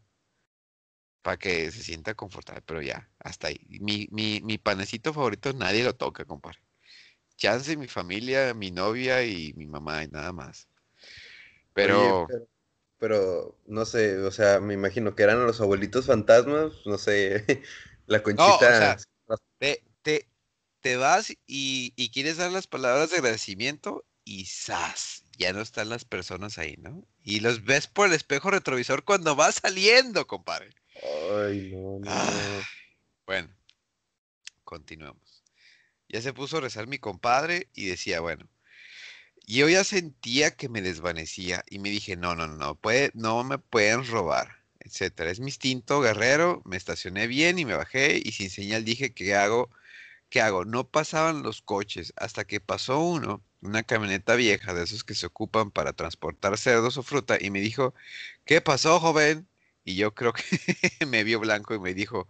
Para 1.22 1.38
que 1.38 1.72
se 1.72 1.84
sienta 1.84 2.14
confortable, 2.14 2.62
pero 2.66 2.82
ya, 2.82 3.10
hasta 3.20 3.48
ahí. 3.48 3.60
Mi, 3.70 4.08
mi, 4.12 4.42
mi 4.42 4.58
panecito 4.58 5.14
favorito 5.14 5.52
nadie 5.54 5.84
lo 5.84 5.96
toca, 5.96 6.26
compadre. 6.26 6.60
Chance, 7.36 7.78
mi 7.78 7.88
familia, 7.88 8.54
mi 8.54 8.72
novia 8.72 9.24
y 9.24 9.54
mi 9.54 9.68
mamá 9.68 10.04
y 10.04 10.08
nada 10.08 10.32
más. 10.32 10.68
Pero... 11.74 12.28
pero... 12.98 13.60
no 13.68 13.86
sé, 13.86 14.18
o 14.20 14.32
sea, 14.32 14.60
me 14.60 14.74
imagino 14.74 15.16
que 15.16 15.24
eran 15.24 15.46
los 15.46 15.62
abuelitos 15.62 16.06
fantasmas, 16.08 16.74
no 16.86 16.98
sé, 16.98 17.46
la 18.08 18.24
conchita. 18.24 18.98
te, 19.60 19.84
te 20.82 20.96
vas 20.96 21.32
y, 21.46 21.94
y 21.96 22.10
quieres 22.12 22.38
dar 22.38 22.52
las 22.52 22.68
palabras 22.68 23.10
de 23.10 23.18
agradecimiento 23.18 24.06
y 24.28 24.46
¡zas! 24.46 25.24
Ya 25.38 25.54
no 25.54 25.62
están 25.62 25.90
las 25.90 26.04
personas 26.04 26.58
ahí, 26.58 26.76
¿no? 26.78 27.08
Y 27.24 27.40
los 27.40 27.64
ves 27.64 27.88
por 27.88 28.08
el 28.08 28.14
espejo 28.14 28.52
retrovisor 28.52 29.04
cuando 29.04 29.36
vas 29.36 29.56
saliendo, 29.62 30.28
compadre. 30.28 30.70
Ay, 31.04 31.72
no, 31.72 32.00
no. 32.00 32.10
Ah, 32.10 32.62
bueno, 33.26 33.50
continuamos. 34.64 35.44
Ya 36.10 36.22
se 36.22 36.34
puso 36.34 36.58
a 36.58 36.62
rezar 36.62 36.88
mi 36.88 37.00
compadre 37.00 37.70
y 37.74 37.86
decía, 37.86 38.22
bueno, 38.22 38.48
yo 39.46 39.70
ya 39.70 39.84
sentía 39.84 40.52
que 40.56 40.70
me 40.70 40.82
desvanecía 40.82 41.64
y 41.70 41.80
me 41.80 41.90
dije, 41.90 42.18
no, 42.18 42.36
no, 42.36 42.48
no, 42.48 42.76
puede, 42.76 43.12
no 43.14 43.44
me 43.44 43.58
pueden 43.58 44.06
robar, 44.06 44.58
etcétera. 44.80 45.32
Es 45.32 45.40
mi 45.40 45.48
instinto 45.48 46.02
guerrero, 46.02 46.62
me 46.66 46.78
estacioné 46.78 47.28
bien 47.28 47.60
y 47.60 47.66
me 47.66 47.76
bajé 47.76 48.22
y 48.24 48.34
sin 48.34 48.50
señal 48.50 48.84
dije, 48.86 49.14
¿qué 49.14 49.36
hago? 49.36 49.70
¿Qué 50.30 50.42
hago? 50.42 50.66
No 50.66 50.90
pasaban 50.90 51.44
los 51.44 51.62
coches 51.62 52.14
hasta 52.18 52.46
que 52.46 52.60
pasó 52.60 53.00
uno, 53.00 53.44
una 53.62 53.84
camioneta 53.84 54.36
vieja 54.36 54.74
de 54.74 54.84
esos 54.84 55.04
que 55.04 55.16
se 55.16 55.28
ocupan 55.28 55.72
para 55.72 55.94
transportar 55.94 56.58
cerdos 56.58 56.98
o 56.98 57.04
fruta 57.04 57.38
y 57.40 57.50
me 57.52 57.62
dijo, 57.62 57.94
¿qué 58.46 58.62
pasó, 58.62 59.00
joven? 59.00 59.48
Y 59.88 59.96
yo 59.96 60.14
creo 60.14 60.34
que 60.34 60.44
me 61.08 61.24
vio 61.24 61.40
blanco 61.40 61.74
y 61.74 61.80
me 61.80 61.94
dijo, 61.94 62.28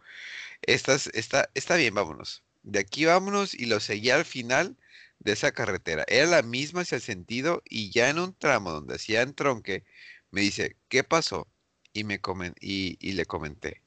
Estás, 0.63 1.07
está, 1.13 1.49
está 1.55 1.75
bien, 1.77 1.95
vámonos. 1.95 2.43
De 2.63 2.79
aquí 2.79 3.05
vámonos 3.05 3.53
y 3.55 3.67
lo 3.67 3.79
seguí 3.81 4.11
al 4.11 4.25
final 4.25 4.77
de 5.19 5.33
esa 5.33 5.51
carretera. 5.53 6.05
Era 6.07 6.27
la 6.27 6.43
misma 6.43 6.81
hacia 6.81 6.97
el 6.97 7.03
sentido 7.03 7.63
y 7.69 7.91
ya 7.91 8.09
en 8.09 8.19
un 8.19 8.33
tramo 8.35 8.71
donde 8.71 8.95
hacía 8.95 9.21
entronque, 9.23 9.85
me 10.31 10.41
dice, 10.41 10.77
¿qué 10.89 11.03
pasó? 11.03 11.47
Y, 11.93 12.03
me 12.05 12.21
comen 12.21 12.55
y, 12.61 12.97
y 13.01 13.13
le 13.13 13.25
comenté. 13.27 13.81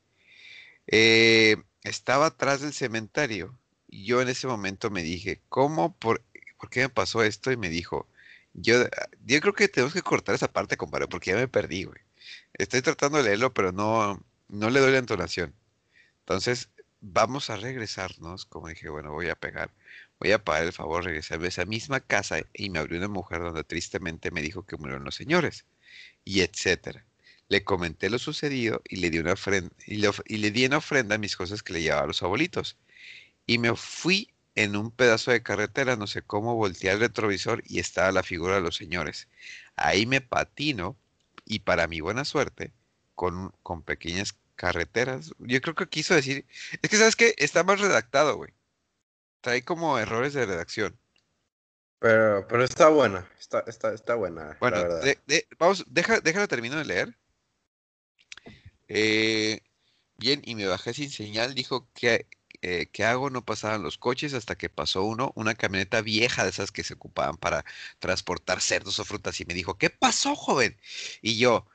"Eh, 0.88 1.56
estaba 1.82 2.26
atrás 2.26 2.60
del 2.62 2.72
cementerio. 2.74 3.58
Y 3.88 4.04
yo 4.06 4.20
en 4.22 4.28
ese 4.28 4.46
momento 4.46 4.90
me 4.90 5.02
dije, 5.02 5.42
¿cómo? 5.48 5.96
¿Por, 5.98 6.24
por 6.58 6.70
qué 6.70 6.80
me 6.82 6.88
pasó 6.90 7.22
esto? 7.24 7.52
Y 7.52 7.56
me 7.56 7.68
dijo, 7.70 8.08
yo, 8.54 8.84
yo 9.26 9.40
creo 9.40 9.54
que 9.54 9.68
tenemos 9.68 9.94
que 9.94 10.02
cortar 10.02 10.34
esa 10.34 10.52
parte, 10.52 10.76
compadre, 10.76 11.08
porque 11.08 11.30
ya 11.32 11.36
me 11.36 11.48
perdí, 11.48 11.84
güey. 11.84 12.00
Estoy 12.54 12.82
tratando 12.82 13.18
de 13.18 13.24
leerlo, 13.24 13.52
pero 13.54 13.72
no, 13.72 14.22
no 14.48 14.70
le 14.70 14.80
doy 14.80 14.92
la 14.92 14.98
entonación. 14.98 15.54
Entonces, 16.20 16.70
vamos 17.00 17.50
a 17.50 17.56
regresarnos, 17.56 18.44
como 18.46 18.68
dije, 18.68 18.88
bueno, 18.88 19.12
voy 19.12 19.28
a 19.28 19.34
pegar, 19.34 19.70
voy 20.18 20.32
a 20.32 20.44
pagar 20.44 20.64
el 20.64 20.72
favor, 20.72 21.04
regresarme 21.04 21.46
a 21.46 21.48
esa 21.48 21.64
misma 21.64 22.00
casa 22.00 22.40
y 22.52 22.70
me 22.70 22.78
abrió 22.78 22.98
una 22.98 23.08
mujer 23.08 23.40
donde 23.40 23.64
tristemente 23.64 24.30
me 24.30 24.42
dijo 24.42 24.64
que 24.64 24.76
murieron 24.76 25.04
los 25.04 25.14
señores, 25.14 25.64
y 26.24 26.40
etcétera. 26.42 27.04
Le 27.48 27.64
comenté 27.64 28.10
lo 28.10 28.18
sucedido 28.18 28.82
y 28.88 28.96
le 28.96 29.10
di 29.10 29.18
una 29.18 29.32
ofrenda, 29.32 29.74
y 29.86 29.96
le, 29.96 30.50
di 30.50 30.64
en 30.64 30.74
ofrenda 30.74 31.18
mis 31.18 31.36
cosas 31.36 31.62
que 31.62 31.72
le 31.72 31.82
llevaba 31.82 32.04
a 32.04 32.06
los 32.06 32.22
abuelitos. 32.22 32.76
Y 33.46 33.58
me 33.58 33.74
fui 33.74 34.30
en 34.54 34.76
un 34.76 34.90
pedazo 34.90 35.30
de 35.32 35.42
carretera, 35.42 35.96
no 35.96 36.06
sé 36.06 36.22
cómo, 36.22 36.54
volteé 36.54 36.90
al 36.90 37.00
retrovisor 37.00 37.62
y 37.66 37.80
estaba 37.80 38.12
la 38.12 38.22
figura 38.22 38.56
de 38.56 38.60
los 38.60 38.76
señores. 38.76 39.28
Ahí 39.76 40.06
me 40.06 40.20
patino 40.20 40.96
y 41.50 41.58
para 41.58 41.88
mi 41.88 42.00
buena 42.00 42.24
suerte, 42.24 42.72
con, 43.16 43.50
con 43.64 43.82
pequeñas 43.82 44.36
carreteras. 44.54 45.32
Yo 45.40 45.60
creo 45.60 45.74
que 45.74 45.88
quiso 45.88 46.14
decir, 46.14 46.46
es 46.80 46.88
que 46.88 46.96
sabes 46.96 47.16
que 47.16 47.34
está 47.38 47.64
mal 47.64 47.78
redactado, 47.80 48.36
güey. 48.36 48.54
Trae 49.40 49.64
como 49.64 49.98
errores 49.98 50.32
de 50.32 50.46
redacción. 50.46 50.96
Pero, 51.98 52.46
pero 52.46 52.62
está 52.62 52.88
buena, 52.88 53.28
está, 53.38 53.64
está, 53.66 53.92
está 53.92 54.14
buena, 54.14 54.56
Bueno, 54.60 54.76
la 54.76 54.82
verdad. 54.84 55.02
de- 55.02 55.18
de- 55.26 55.48
vamos, 55.58 55.84
deja, 55.88 56.20
déjalo 56.20 56.46
termino 56.46 56.76
de 56.76 56.84
leer. 56.84 57.18
Eh, 58.88 59.60
bien, 60.18 60.40
y 60.44 60.54
me 60.54 60.66
bajé 60.66 60.94
sin 60.94 61.10
señal. 61.10 61.54
Dijo 61.54 61.88
que 61.94 62.26
eh, 62.62 62.88
¿qué 62.92 63.04
hago? 63.04 63.30
No 63.30 63.44
pasaban 63.44 63.82
los 63.82 63.98
coches 63.98 64.34
hasta 64.34 64.56
que 64.56 64.68
pasó 64.68 65.02
uno, 65.04 65.32
una 65.34 65.54
camioneta 65.54 66.02
vieja 66.02 66.44
de 66.44 66.50
esas 66.50 66.70
que 66.72 66.84
se 66.84 66.94
ocupaban 66.94 67.36
para 67.36 67.64
transportar 67.98 68.60
cerdos 68.60 68.98
o 68.98 69.04
frutas. 69.04 69.40
Y 69.40 69.44
me 69.46 69.54
dijo, 69.54 69.78
¿qué 69.78 69.90
pasó, 69.90 70.36
joven? 70.36 70.76
Y 71.22 71.38
yo, 71.38 71.66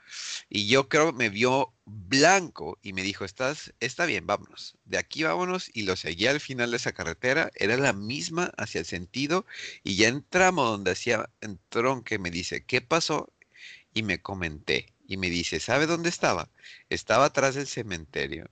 y 0.50 0.68
yo 0.68 0.88
creo 0.90 1.12
me 1.14 1.30
vio 1.30 1.74
blanco 1.86 2.80
y 2.82 2.94
me 2.94 3.04
dijo, 3.04 3.26
estás, 3.26 3.74
está 3.80 4.06
bien, 4.06 4.28
vámonos. 4.28 4.78
De 4.86 4.98
aquí 4.98 5.24
vámonos. 5.24 5.70
Y 5.74 5.84
lo 5.84 5.96
seguí 5.96 6.28
al 6.28 6.40
final 6.40 6.72
de 6.72 6.78
esa 6.78 6.94
carretera. 6.94 7.52
Era 7.56 7.78
la 7.78 7.94
misma 7.94 8.52
hacia 8.58 8.80
el 8.80 8.86
sentido. 8.86 9.46
Y 9.84 9.96
ya 9.96 10.08
entramos 10.08 10.70
donde 10.70 10.92
hacía 10.92 11.30
entronque. 11.42 12.20
Me 12.20 12.32
dice, 12.32 12.64
¿qué 12.66 12.82
pasó? 12.82 13.34
Y 13.94 14.04
me 14.04 14.22
comenté. 14.22 14.94
Y 15.08 15.18
me 15.18 15.30
dice, 15.30 15.60
¿sabe 15.60 15.88
dónde 15.88 16.10
estaba? 16.10 16.50
Estaba 16.90 17.26
atrás 17.26 17.56
del 17.56 17.68
cementerio. 17.68 18.50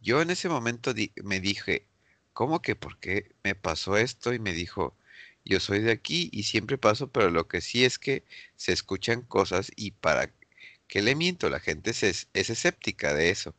Yo 0.00 0.22
en 0.22 0.30
ese 0.30 0.48
momento 0.48 0.92
me 1.24 1.40
dije, 1.40 1.86
¿cómo 2.32 2.62
que 2.62 2.76
por 2.76 2.98
qué 2.98 3.34
me 3.44 3.54
pasó 3.54 3.96
esto? 3.96 4.32
Y 4.32 4.38
me 4.38 4.52
dijo, 4.52 4.96
yo 5.44 5.60
soy 5.60 5.80
de 5.80 5.92
aquí 5.92 6.28
y 6.32 6.44
siempre 6.44 6.78
paso, 6.78 7.10
pero 7.12 7.30
lo 7.30 7.48
que 7.48 7.60
sí 7.60 7.84
es 7.84 7.98
que 7.98 8.24
se 8.56 8.72
escuchan 8.72 9.22
cosas 9.22 9.70
y 9.76 9.92
para 9.92 10.32
qué 10.88 11.02
le 11.02 11.14
miento, 11.14 11.50
la 11.50 11.60
gente 11.60 11.90
es, 11.90 12.02
es 12.32 12.50
escéptica 12.50 13.14
de 13.14 13.30
eso. 13.30 13.54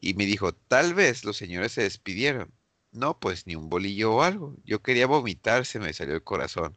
Y 0.00 0.14
me 0.14 0.26
dijo, 0.26 0.54
tal 0.54 0.94
vez 0.94 1.24
los 1.24 1.36
señores 1.36 1.72
se 1.72 1.82
despidieron. 1.82 2.52
No, 2.92 3.18
pues 3.20 3.46
ni 3.46 3.54
un 3.56 3.68
bolillo 3.68 4.14
o 4.14 4.22
algo. 4.22 4.56
Yo 4.64 4.82
quería 4.82 5.06
vomitar, 5.06 5.66
se 5.66 5.78
me 5.80 5.92
salió 5.92 6.14
el 6.14 6.24
corazón. 6.24 6.76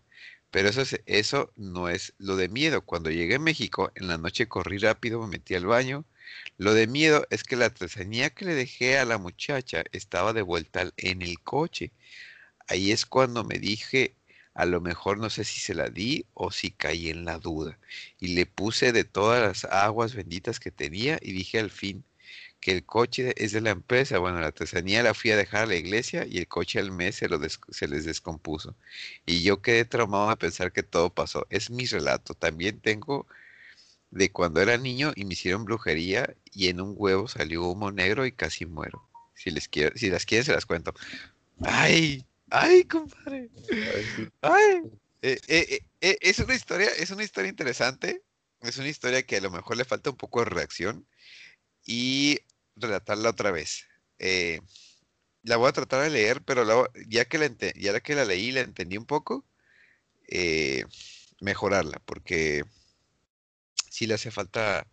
Pero 0.51 0.69
eso, 0.69 0.81
es- 0.81 1.01
eso 1.05 1.53
no 1.55 1.89
es 1.89 2.13
lo 2.17 2.35
de 2.37 2.49
miedo. 2.49 2.83
Cuando 2.85 3.09
llegué 3.11 3.35
a 3.35 3.39
México, 3.39 3.91
en 3.95 4.07
la 4.07 4.17
noche 4.17 4.47
corrí 4.47 4.77
rápido, 4.79 5.21
me 5.21 5.27
metí 5.27 5.55
al 5.55 5.65
baño. 5.65 6.05
Lo 6.57 6.73
de 6.73 6.87
miedo 6.87 7.25
es 7.29 7.43
que 7.43 7.55
la 7.55 7.65
artesanía 7.65 8.29
que 8.29 8.45
le 8.45 8.55
dejé 8.55 8.97
a 8.97 9.05
la 9.05 9.17
muchacha 9.17 9.83
estaba 9.91 10.33
de 10.33 10.41
vuelta 10.41 10.91
en 10.97 11.21
el 11.21 11.39
coche. 11.41 11.91
Ahí 12.67 12.91
es 12.91 13.05
cuando 13.05 13.43
me 13.43 13.59
dije, 13.59 14.15
a 14.53 14.65
lo 14.65 14.81
mejor 14.81 15.17
no 15.17 15.29
sé 15.29 15.43
si 15.43 15.59
se 15.59 15.73
la 15.75 15.89
di 15.89 16.25
o 16.33 16.51
si 16.51 16.71
caí 16.71 17.09
en 17.09 17.25
la 17.25 17.39
duda. 17.39 17.79
Y 18.19 18.29
le 18.35 18.45
puse 18.45 18.91
de 18.91 19.03
todas 19.03 19.41
las 19.41 19.65
aguas 19.71 20.15
benditas 20.15 20.59
que 20.59 20.71
tenía 20.71 21.17
y 21.21 21.31
dije 21.33 21.59
al 21.59 21.71
fin 21.71 22.03
que 22.61 22.71
el 22.71 22.85
coche 22.85 23.33
es 23.37 23.51
de 23.53 23.61
la 23.61 23.71
empresa. 23.71 24.19
Bueno, 24.19 24.39
la 24.39 24.47
artesanía 24.47 25.03
la 25.03 25.13
fui 25.13 25.31
a 25.31 25.37
dejar 25.37 25.63
a 25.63 25.65
la 25.67 25.75
iglesia 25.75 26.25
y 26.27 26.37
el 26.37 26.47
coche 26.47 26.79
al 26.79 26.91
mes 26.91 27.15
se, 27.15 27.27
lo 27.29 27.39
se 27.49 27.87
les 27.87 28.05
descompuso. 28.05 28.75
Y 29.25 29.41
yo 29.43 29.61
quedé 29.61 29.85
traumado 29.85 30.29
a 30.29 30.37
pensar 30.37 30.71
que 30.71 30.83
todo 30.83 31.13
pasó. 31.13 31.47
Es 31.49 31.69
mi 31.71 31.85
relato. 31.87 32.35
También 32.35 32.79
tengo 32.79 33.27
de 34.11 34.31
cuando 34.31 34.61
era 34.61 34.77
niño 34.77 35.13
y 35.15 35.25
me 35.25 35.33
hicieron 35.33 35.65
brujería 35.65 36.35
y 36.53 36.67
en 36.67 36.81
un 36.81 36.93
huevo 36.95 37.27
salió 37.27 37.63
humo 37.65 37.91
negro 37.91 38.25
y 38.25 38.31
casi 38.31 38.65
muero. 38.65 39.01
Si 39.35 39.49
les 39.49 39.67
quiero, 39.67 39.97
si 39.97 40.09
las 40.09 40.25
quieren 40.25 40.45
se 40.45 40.53
las 40.53 40.65
cuento. 40.65 40.93
Ay, 41.61 42.25
ay, 42.49 42.83
compadre. 42.83 43.49
Ay. 44.41 44.83
Eh, 45.23 45.39
eh, 45.47 45.65
eh, 45.69 45.81
eh, 46.01 46.17
es 46.21 46.39
una 46.39 46.53
historia, 46.55 46.89
es 46.99 47.09
una 47.11 47.23
historia 47.23 47.49
interesante. 47.49 48.21
Es 48.61 48.77
una 48.77 48.89
historia 48.89 49.23
que 49.23 49.37
a 49.37 49.41
lo 49.41 49.49
mejor 49.49 49.77
le 49.77 49.85
falta 49.85 50.11
un 50.11 50.17
poco 50.17 50.39
de 50.43 50.49
reacción 50.51 51.07
y 51.85 52.39
relatarla 52.75 53.29
otra 53.29 53.49
vez. 53.51 53.85
Eh, 54.19 54.61
la 55.43 55.57
voy 55.57 55.69
a 55.69 55.73
tratar 55.73 56.03
de 56.03 56.11
leer, 56.11 56.43
pero 56.43 56.63
la 56.63 56.87
ya 57.07 57.25
que 57.25 57.39
la, 57.39 57.45
ente- 57.45 57.73
ya 57.79 57.99
que 58.01 58.13
la 58.13 58.25
leí, 58.25 58.51
la 58.51 58.59
entendí 58.61 58.97
un 58.97 59.05
poco, 59.07 59.43
eh, 60.27 60.85
mejorarla, 61.39 61.99
porque 62.05 62.63
sí 63.91 64.07
le 64.07 64.15
hace 64.15 64.31
falta 64.31 64.87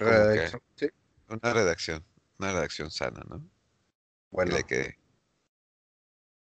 como 0.00 0.28
que 0.28 0.50
Redacción, 0.50 0.62
sí. 0.76 0.88
una 1.28 1.54
redacción, 1.54 2.06
una 2.38 2.52
redacción 2.52 2.90
sana, 2.90 3.22
¿no? 3.28 3.42
Que 4.44 4.52
Bueno, 4.52 4.56
quede. 4.64 4.98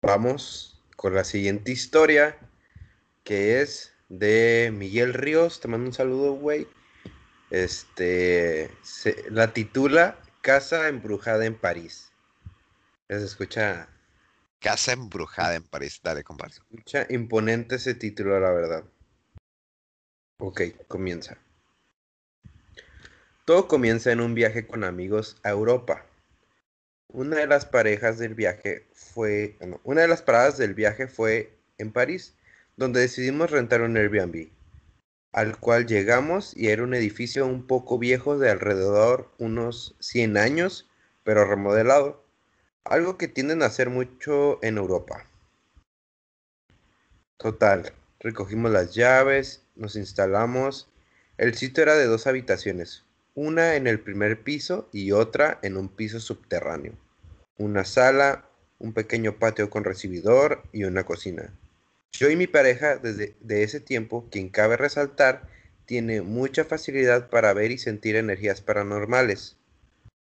vamos 0.02 0.82
con 0.96 1.14
la 1.14 1.24
siguiente 1.24 1.70
historia, 1.72 2.36
que 3.24 3.60
es 3.62 3.94
de 4.08 4.72
Miguel 4.74 5.14
Ríos. 5.14 5.60
Te 5.60 5.68
mando 5.68 5.88
un 5.88 5.94
saludo, 5.94 6.34
güey. 6.34 6.68
Este, 7.50 8.70
se- 8.82 9.24
la 9.30 9.52
titula 9.54 10.18
Casa 10.42 10.88
embrujada 10.88 11.46
en 11.46 11.56
París. 11.56 12.12
Se 13.08 13.16
escucha, 13.24 13.88
Casa 14.60 14.92
embrujada 14.92 15.56
en 15.56 15.64
París. 15.64 15.98
Dale, 16.00 16.22
compadre. 16.22 16.54
escucha 16.70 17.06
imponente 17.10 17.76
ese 17.76 17.94
título, 17.94 18.38
la 18.40 18.50
verdad. 18.52 18.84
Ok, 20.40 20.60
comienza. 20.86 21.36
Todo 23.44 23.66
comienza 23.66 24.12
en 24.12 24.20
un 24.20 24.34
viaje 24.34 24.68
con 24.68 24.84
amigos 24.84 25.36
a 25.42 25.50
Europa. 25.50 26.06
Una 27.08 27.38
de 27.38 27.48
las 27.48 27.66
parejas 27.66 28.18
del 28.18 28.34
viaje 28.34 28.86
fue, 28.92 29.56
una 29.82 30.02
de 30.02 30.08
las 30.08 30.22
paradas 30.22 30.56
del 30.56 30.74
viaje 30.74 31.08
fue 31.08 31.58
en 31.76 31.90
París, 31.90 32.34
donde 32.76 33.00
decidimos 33.00 33.50
rentar 33.50 33.80
un 33.80 33.96
Airbnb, 33.96 34.50
al 35.32 35.58
cual 35.58 35.86
llegamos 35.86 36.56
y 36.56 36.68
era 36.68 36.84
un 36.84 36.94
edificio 36.94 37.44
un 37.44 37.66
poco 37.66 37.98
viejo 37.98 38.38
de 38.38 38.48
alrededor 38.48 39.32
unos 39.38 39.96
100 39.98 40.36
años, 40.36 40.88
pero 41.24 41.46
remodelado, 41.46 42.24
algo 42.84 43.18
que 43.18 43.26
tienden 43.26 43.62
a 43.62 43.66
hacer 43.66 43.90
mucho 43.90 44.62
en 44.62 44.78
Europa. 44.78 45.26
Total, 47.38 47.92
recogimos 48.20 48.70
las 48.70 48.94
llaves, 48.94 49.62
nos 49.76 49.96
instalamos. 49.96 50.88
El 51.36 51.54
sitio 51.54 51.82
era 51.82 51.96
de 51.96 52.06
dos 52.06 52.26
habitaciones, 52.26 53.04
una 53.34 53.76
en 53.76 53.86
el 53.86 54.00
primer 54.00 54.42
piso 54.42 54.88
y 54.92 55.12
otra 55.12 55.58
en 55.62 55.76
un 55.76 55.88
piso 55.88 56.20
subterráneo. 56.20 56.92
Una 57.56 57.84
sala, 57.84 58.44
un 58.78 58.92
pequeño 58.92 59.38
patio 59.38 59.70
con 59.70 59.84
recibidor 59.84 60.62
y 60.72 60.84
una 60.84 61.04
cocina. 61.04 61.52
Yo 62.12 62.30
y 62.30 62.36
mi 62.36 62.46
pareja 62.46 62.96
desde 62.96 63.36
de 63.40 63.62
ese 63.62 63.80
tiempo, 63.80 64.26
quien 64.30 64.48
cabe 64.48 64.76
resaltar, 64.76 65.48
tiene 65.86 66.22
mucha 66.22 66.64
facilidad 66.64 67.30
para 67.30 67.52
ver 67.52 67.70
y 67.70 67.78
sentir 67.78 68.16
energías 68.16 68.60
paranormales. 68.60 69.56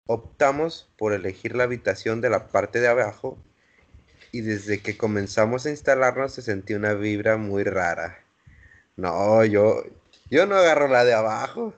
Optamos 0.07 0.91
por 0.97 1.13
elegir 1.13 1.55
la 1.55 1.65
habitación 1.65 2.21
de 2.21 2.31
la 2.31 2.49
parte 2.49 2.81
de 2.81 2.89
abajo 2.89 3.39
y 4.33 4.41
desde 4.41 4.81
que 4.81 4.97
comenzamos 4.97 5.67
a 5.67 5.71
instalarnos 5.71 6.33
se 6.33 6.43
sentía 6.43 6.79
una 6.79 6.95
vibra 6.95 7.37
muy 7.37 7.65
rara. 7.65 8.25
No, 8.97 9.45
yo, 9.45 9.85
yo 10.31 10.47
no 10.47 10.57
agarro 10.57 10.89
la 10.89 11.05
de 11.05 11.13
abajo. 11.13 11.75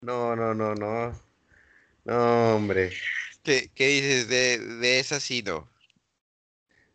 No, 0.00 0.36
no, 0.36 0.54
no, 0.54 0.74
no. 0.74 1.12
No, 2.04 2.56
hombre. 2.56 2.92
¿Qué, 3.42 3.70
qué 3.74 3.88
dices 3.88 4.28
de, 4.28 4.58
de 4.58 5.00
esa 5.00 5.18
sí 5.18 5.42
no? 5.42 5.68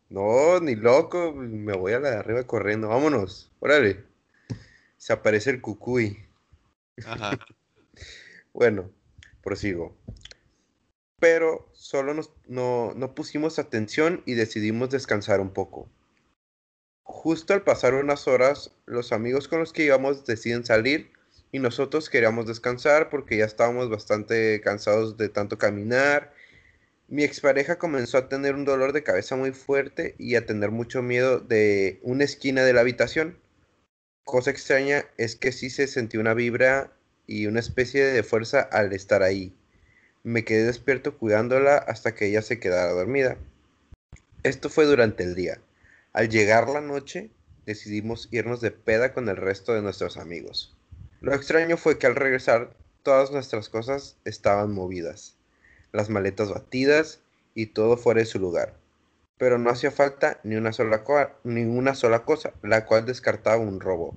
No, 0.08 0.58
ni 0.60 0.74
loco. 0.74 1.32
Me 1.34 1.76
voy 1.76 1.92
a 1.92 2.00
la 2.00 2.10
de 2.10 2.16
arriba 2.16 2.44
corriendo. 2.44 2.88
Vámonos. 2.88 3.50
Órale. 3.60 4.04
Se 4.96 5.12
aparece 5.12 5.50
el 5.50 5.60
cucuy. 5.60 6.18
Ajá. 7.04 7.38
Bueno, 8.52 8.88
prosigo. 9.42 9.96
Pero 11.24 11.66
solo 11.72 12.12
nos, 12.12 12.34
no, 12.48 12.92
no 12.94 13.14
pusimos 13.14 13.58
atención 13.58 14.22
y 14.26 14.34
decidimos 14.34 14.90
descansar 14.90 15.40
un 15.40 15.54
poco. 15.54 15.88
Justo 17.02 17.54
al 17.54 17.62
pasar 17.62 17.94
unas 17.94 18.28
horas, 18.28 18.72
los 18.84 19.10
amigos 19.10 19.48
con 19.48 19.58
los 19.58 19.72
que 19.72 19.84
íbamos 19.84 20.26
deciden 20.26 20.66
salir 20.66 21.12
y 21.50 21.60
nosotros 21.60 22.10
queríamos 22.10 22.46
descansar 22.46 23.08
porque 23.08 23.38
ya 23.38 23.46
estábamos 23.46 23.88
bastante 23.88 24.60
cansados 24.60 25.16
de 25.16 25.30
tanto 25.30 25.56
caminar. 25.56 26.34
Mi 27.08 27.24
expareja 27.24 27.78
comenzó 27.78 28.18
a 28.18 28.28
tener 28.28 28.54
un 28.54 28.66
dolor 28.66 28.92
de 28.92 29.02
cabeza 29.02 29.34
muy 29.34 29.52
fuerte 29.52 30.16
y 30.18 30.34
a 30.34 30.44
tener 30.44 30.72
mucho 30.72 31.00
miedo 31.00 31.40
de 31.40 32.00
una 32.02 32.24
esquina 32.24 32.66
de 32.66 32.74
la 32.74 32.82
habitación. 32.82 33.38
Cosa 34.24 34.50
extraña 34.50 35.06
es 35.16 35.36
que 35.36 35.52
sí 35.52 35.70
se 35.70 35.86
sentía 35.86 36.20
una 36.20 36.34
vibra 36.34 36.92
y 37.26 37.46
una 37.46 37.60
especie 37.60 38.04
de 38.04 38.22
fuerza 38.22 38.60
al 38.60 38.92
estar 38.92 39.22
ahí. 39.22 39.56
Me 40.26 40.42
quedé 40.42 40.64
despierto 40.64 41.18
cuidándola 41.18 41.76
hasta 41.76 42.14
que 42.14 42.24
ella 42.24 42.40
se 42.40 42.58
quedara 42.58 42.92
dormida. 42.92 43.36
Esto 44.42 44.70
fue 44.70 44.86
durante 44.86 45.22
el 45.22 45.34
día. 45.34 45.60
Al 46.14 46.30
llegar 46.30 46.70
la 46.70 46.80
noche, 46.80 47.30
decidimos 47.66 48.28
irnos 48.30 48.62
de 48.62 48.70
peda 48.70 49.12
con 49.12 49.28
el 49.28 49.36
resto 49.36 49.74
de 49.74 49.82
nuestros 49.82 50.16
amigos. 50.16 50.74
Lo 51.20 51.34
extraño 51.34 51.76
fue 51.76 51.98
que 51.98 52.06
al 52.06 52.16
regresar, 52.16 52.74
todas 53.02 53.32
nuestras 53.32 53.68
cosas 53.68 54.16
estaban 54.24 54.72
movidas, 54.72 55.36
las 55.92 56.08
maletas 56.08 56.48
batidas 56.48 57.20
y 57.54 57.66
todo 57.66 57.98
fuera 57.98 58.20
de 58.20 58.26
su 58.26 58.38
lugar. 58.38 58.78
Pero 59.36 59.58
no 59.58 59.68
hacía 59.68 59.90
falta 59.90 60.40
ni 60.42 60.56
una 60.56 60.72
sola, 60.72 61.04
ni 61.44 61.64
una 61.64 61.94
sola 61.94 62.24
cosa, 62.24 62.54
la 62.62 62.86
cual 62.86 63.04
descartaba 63.04 63.58
un 63.58 63.78
robo. 63.78 64.16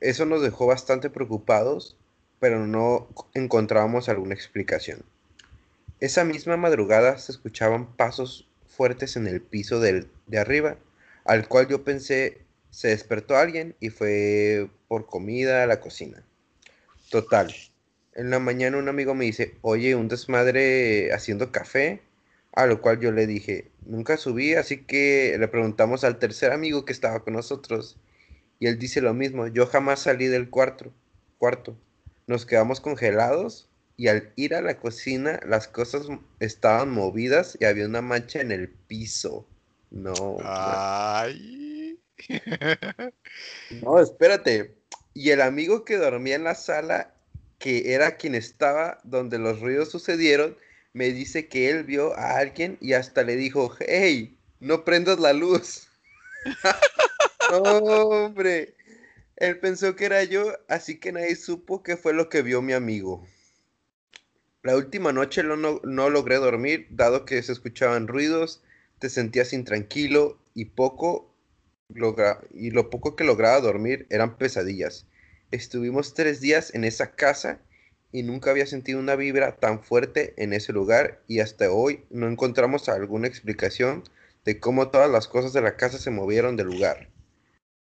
Eso 0.00 0.26
nos 0.26 0.42
dejó 0.42 0.66
bastante 0.66 1.10
preocupados, 1.10 1.96
pero 2.40 2.66
no 2.66 3.08
encontrábamos 3.34 4.08
alguna 4.08 4.34
explicación. 4.34 5.02
Esa 6.00 6.24
misma 6.24 6.56
madrugada 6.56 7.18
se 7.18 7.32
escuchaban 7.32 7.96
pasos 7.96 8.48
fuertes 8.66 9.16
en 9.16 9.26
el 9.26 9.40
piso 9.40 9.80
del, 9.80 10.08
de 10.26 10.38
arriba, 10.38 10.76
al 11.24 11.48
cual 11.48 11.68
yo 11.68 11.84
pensé 11.84 12.42
se 12.70 12.88
despertó 12.88 13.36
alguien 13.36 13.74
y 13.80 13.88
fue 13.88 14.68
por 14.88 15.06
comida 15.06 15.62
a 15.62 15.66
la 15.66 15.80
cocina. 15.80 16.22
Total. 17.10 17.54
En 18.14 18.30
la 18.30 18.38
mañana 18.38 18.76
un 18.76 18.88
amigo 18.88 19.14
me 19.14 19.24
dice, 19.24 19.56
oye, 19.62 19.94
un 19.94 20.08
desmadre 20.08 21.12
haciendo 21.12 21.52
café, 21.52 22.02
a 22.52 22.66
lo 22.66 22.80
cual 22.80 23.00
yo 23.00 23.12
le 23.12 23.26
dije, 23.26 23.70
nunca 23.84 24.16
subí, 24.16 24.54
así 24.54 24.84
que 24.84 25.36
le 25.38 25.48
preguntamos 25.48 26.04
al 26.04 26.18
tercer 26.18 26.52
amigo 26.52 26.84
que 26.84 26.92
estaba 26.92 27.20
con 27.24 27.34
nosotros 27.34 27.98
y 28.58 28.66
él 28.66 28.78
dice 28.78 29.00
lo 29.00 29.14
mismo, 29.14 29.46
yo 29.46 29.66
jamás 29.66 30.00
salí 30.00 30.26
del 30.26 30.48
cuarto, 30.48 30.92
cuarto. 31.38 31.76
Nos 32.26 32.46
quedamos 32.46 32.80
congelados 32.80 33.68
y 33.96 34.08
al 34.08 34.32
ir 34.36 34.54
a 34.54 34.60
la 34.60 34.78
cocina 34.78 35.40
las 35.46 35.68
cosas 35.68 36.06
estaban 36.40 36.90
movidas 36.90 37.56
y 37.60 37.64
había 37.64 37.86
una 37.86 38.02
mancha 38.02 38.40
en 38.40 38.52
el 38.52 38.68
piso. 38.68 39.46
No. 39.90 40.38
Ay. 40.44 41.98
No, 43.82 44.00
espérate. 44.00 44.74
Y 45.12 45.30
el 45.30 45.40
amigo 45.40 45.84
que 45.84 45.96
dormía 45.96 46.36
en 46.36 46.44
la 46.44 46.54
sala, 46.54 47.12
que 47.58 47.94
era 47.94 48.16
quien 48.16 48.34
estaba 48.34 48.98
donde 49.04 49.38
los 49.38 49.60
ruidos 49.60 49.90
sucedieron, 49.90 50.56
me 50.92 51.10
dice 51.12 51.48
que 51.48 51.70
él 51.70 51.84
vio 51.84 52.16
a 52.16 52.38
alguien 52.38 52.78
y 52.80 52.94
hasta 52.94 53.22
le 53.22 53.36
dijo, 53.36 53.74
hey, 53.80 54.38
no 54.60 54.84
prendas 54.84 55.18
la 55.18 55.32
luz. 55.32 55.88
hombre. 57.52 58.75
Él 59.36 59.58
pensó 59.60 59.96
que 59.96 60.06
era 60.06 60.24
yo, 60.24 60.58
así 60.66 60.98
que 60.98 61.12
nadie 61.12 61.36
supo 61.36 61.82
qué 61.82 61.98
fue 61.98 62.14
lo 62.14 62.30
que 62.30 62.40
vio 62.40 62.62
mi 62.62 62.72
amigo. 62.72 63.26
La 64.62 64.74
última 64.74 65.12
noche 65.12 65.42
no, 65.42 65.56
no, 65.56 66.10
logré 66.10 66.36
dormir, 66.36 66.86
dado 66.90 67.26
que 67.26 67.42
se 67.42 67.52
escuchaban 67.52 68.08
ruidos, 68.08 68.62
te 68.98 69.10
sentías 69.10 69.52
intranquilo 69.52 70.38
y 70.54 70.64
poco 70.64 71.34
logra 71.88 72.40
y 72.50 72.70
lo 72.70 72.88
poco 72.88 73.14
que 73.14 73.24
lograba 73.24 73.60
dormir 73.60 74.06
eran 74.08 74.38
pesadillas. 74.38 75.06
Estuvimos 75.50 76.14
tres 76.14 76.40
días 76.40 76.74
en 76.74 76.84
esa 76.84 77.14
casa 77.14 77.60
y 78.12 78.22
nunca 78.22 78.50
había 78.50 78.66
sentido 78.66 78.98
una 78.98 79.16
vibra 79.16 79.56
tan 79.56 79.84
fuerte 79.84 80.32
en 80.38 80.54
ese 80.54 80.72
lugar 80.72 81.22
y 81.28 81.40
hasta 81.40 81.70
hoy 81.70 82.04
no 82.08 82.26
encontramos 82.26 82.88
alguna 82.88 83.28
explicación 83.28 84.02
de 84.46 84.58
cómo 84.60 84.88
todas 84.88 85.10
las 85.10 85.28
cosas 85.28 85.52
de 85.52 85.60
la 85.60 85.76
casa 85.76 85.98
se 85.98 86.10
movieron 86.10 86.56
del 86.56 86.68
lugar 86.68 87.10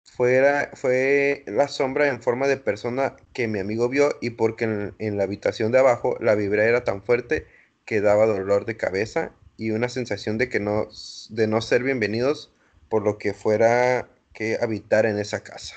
fuera, 0.06 0.72
fue 0.76 1.44
la 1.48 1.68
sombra 1.68 2.08
en 2.08 2.22
forma 2.22 2.48
de 2.48 2.58
persona 2.58 3.16
que 3.34 3.48
mi 3.48 3.60
amigo 3.60 3.90
vio 3.90 4.18
y 4.22 4.32
porque 4.32 4.94
en, 4.98 5.18
la 5.18 5.24
habitación 5.24 5.72
de 5.72 5.80
abajo 5.80 6.16
la 6.22 6.36
vibra 6.36 6.66
era 6.66 6.84
tan 6.84 7.04
fuerte 7.04 7.48
que 7.86 8.02
daba 8.02 8.26
dolor 8.26 8.66
de 8.66 8.78
cabeza 8.78 9.34
y 9.58 9.72
una 9.72 9.90
sensación 9.90 10.38
de 10.38 10.48
que 10.48 10.60
no, 10.60 10.88
de 11.30 11.48
no 11.48 11.62
ser 11.62 11.84
bienvenidos 11.84 12.52
por 12.90 13.04
lo 13.04 13.18
que 13.18 13.34
fuera 13.34 14.08
que 14.34 14.58
habitar 14.62 15.06
en 15.06 15.20
esa 15.20 15.44
casa. 15.44 15.76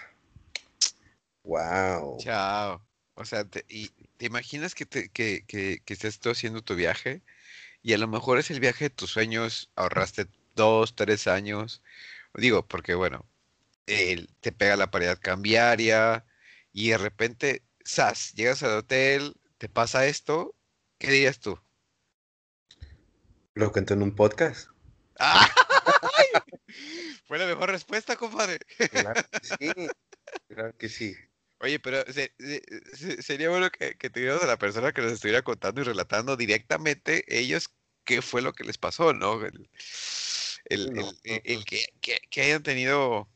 Wow. 1.45 2.19
Chao. 2.19 2.83
O 3.14 3.25
sea, 3.25 3.45
te, 3.45 3.64
y, 3.69 3.91
¿te 4.17 4.27
imaginas 4.27 4.75
que, 4.75 4.87
te, 4.87 5.09
que, 5.09 5.45
que, 5.47 5.81
que 5.85 5.95
estés 5.95 6.21
tú 6.21 6.31
haciendo 6.31 6.62
tu 6.62 6.75
viaje? 6.77 7.23
Y 7.83 7.93
a 7.95 7.99
lo 7.99 8.07
mejor 8.07 8.38
es 8.38 8.51
el 8.51 8.61
viaje 8.61 8.85
de 8.85 8.91
tus 8.91 9.11
sueños, 9.11 9.71
ahorraste 9.75 10.27
dos, 10.55 10.95
tres 10.95 11.27
años. 11.27 11.83
Digo, 12.35 12.67
porque 12.67 12.95
bueno, 12.95 13.25
te 14.40 14.53
pega 14.53 14.77
la 14.77 14.90
paridad 14.90 15.18
cambiaria 15.20 16.24
y 16.72 16.90
de 16.90 16.98
repente, 16.98 17.62
¡zas! 17.87 18.33
Llegas 18.35 18.62
al 18.62 18.79
hotel, 18.79 19.35
te 19.59 19.68
pasa 19.68 20.07
esto, 20.07 20.55
¿qué 20.98 21.11
dirías 21.11 21.40
tú? 21.40 21.59
Lo 23.55 23.72
cuento 23.72 23.94
en 23.94 24.03
un 24.03 24.14
podcast. 24.14 24.68
Fue 27.27 27.38
la 27.38 27.46
mejor 27.46 27.70
respuesta, 27.70 28.16
compadre. 28.16 28.59
Claro 28.90 29.22
que 29.31 29.40
sí. 29.40 29.72
Claro 30.48 30.77
que 30.77 30.90
sí. 30.90 31.16
Oye, 31.61 31.81
pero 31.81 32.05
sería 33.20 33.48
bueno 33.48 33.70
que, 33.70 33.96
que 33.96 34.11
tuviéramos 34.11 34.42
a 34.42 34.46
la 34.46 34.59
persona 34.59 34.92
que 34.92 35.01
nos 35.01 35.12
estuviera 35.12 35.40
contando 35.40 35.81
y 35.81 35.85
relatando 35.85 36.37
directamente 36.37 37.24
ellos 37.27 37.70
qué 38.05 38.22
fue 38.22 38.42
lo 38.42 38.53
que 38.53 38.64
les 38.64 38.79
pasó, 38.79 39.12
¿no? 39.12 39.44
El, 39.44 39.68
el, 40.64 41.64
que, 41.64 41.85
que, 42.31 42.42
hayan 42.42 42.62
tenido 42.62 43.29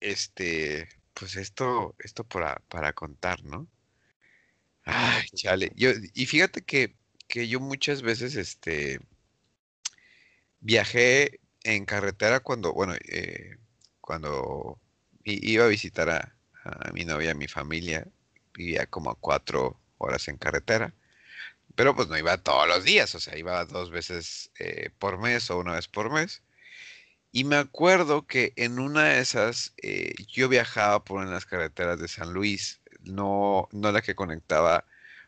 este, 0.00 0.88
pues 1.14 1.36
esto, 1.36 1.94
esto 1.98 2.24
para, 2.24 2.56
para 2.68 2.92
contar, 2.92 3.44
¿no? 3.44 3.68
Ay, 4.84 5.26
chale. 5.34 5.72
Yo, 5.76 5.90
y 6.14 6.26
fíjate 6.26 6.62
que, 6.62 6.96
que 7.28 7.48
yo 7.48 7.60
muchas 7.60 8.02
veces, 8.02 8.36
este, 8.36 9.00
viajé 10.60 11.40
en 11.64 11.84
carretera 11.84 12.40
cuando, 12.40 12.72
bueno, 12.72 12.94
eh, 13.08 13.56
cuando 14.00 14.80
iba 15.24 15.64
a 15.64 15.68
visitar 15.68 16.08
a, 16.10 16.34
mi 16.92 17.04
novia, 17.04 17.32
a 17.32 17.34
mi 17.34 17.48
familia, 17.48 18.06
vivía 18.54 18.86
como 18.86 19.10
a 19.10 19.14
cuatro 19.14 19.80
horas 19.98 20.28
en 20.28 20.36
carretera, 20.36 20.94
pero 21.76 21.94
pues 21.96 22.08
no 22.08 22.18
iba 22.18 22.36
todos 22.38 22.68
los 22.68 22.84
días, 22.84 23.14
o 23.14 23.20
sea, 23.20 23.38
iba 23.38 23.64
dos 23.66 23.90
veces 23.90 24.50
eh, 24.58 24.90
por 24.98 25.18
mes 25.18 25.50
o 25.50 25.58
una 25.58 25.74
vez 25.74 25.88
por 25.88 26.10
mes. 26.12 26.42
Y 27.32 27.44
me 27.44 27.56
acuerdo 27.56 28.26
que 28.26 28.52
en 28.56 28.78
una 28.78 29.04
de 29.04 29.20
esas 29.20 29.74
eh, 29.82 30.14
yo 30.28 30.48
viajaba 30.48 31.04
por 31.04 31.22
en 31.22 31.30
las 31.30 31.46
carreteras 31.46 32.00
de 32.00 32.08
San 32.08 32.32
Luis, 32.32 32.80
no, 33.02 33.68
no 33.72 33.92
la 33.92 34.02
que 34.02 34.14
conectaba, 34.14 34.86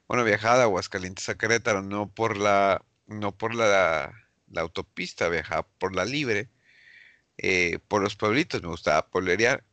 bueno, 0.08 0.24
viajaba 0.24 0.58
de 0.58 0.62
Aguascalientes 0.64 1.28
a 1.28 1.36
Querétaro, 1.36 1.82
no 1.82 2.10
por 2.12 2.36
la, 2.36 2.84
no 3.06 3.36
por 3.36 3.54
la, 3.54 4.12
autopista, 4.56 5.28
viajaba 5.28 5.66
por 5.78 5.94
la 5.94 6.04
libre, 6.04 6.48
eh, 7.38 7.78
por 7.88 8.02
los 8.02 8.16
pueblitos, 8.16 8.62
me 8.62 8.68
gustaba 8.68 9.08
polerear. 9.10 9.64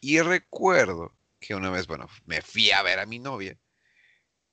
Y 0.00 0.20
recuerdo 0.20 1.14
que 1.40 1.54
una 1.54 1.70
vez, 1.70 1.86
bueno, 1.86 2.08
me 2.26 2.42
fui 2.42 2.70
a 2.72 2.82
ver 2.82 2.98
a 3.00 3.06
mi 3.06 3.18
novia 3.18 3.58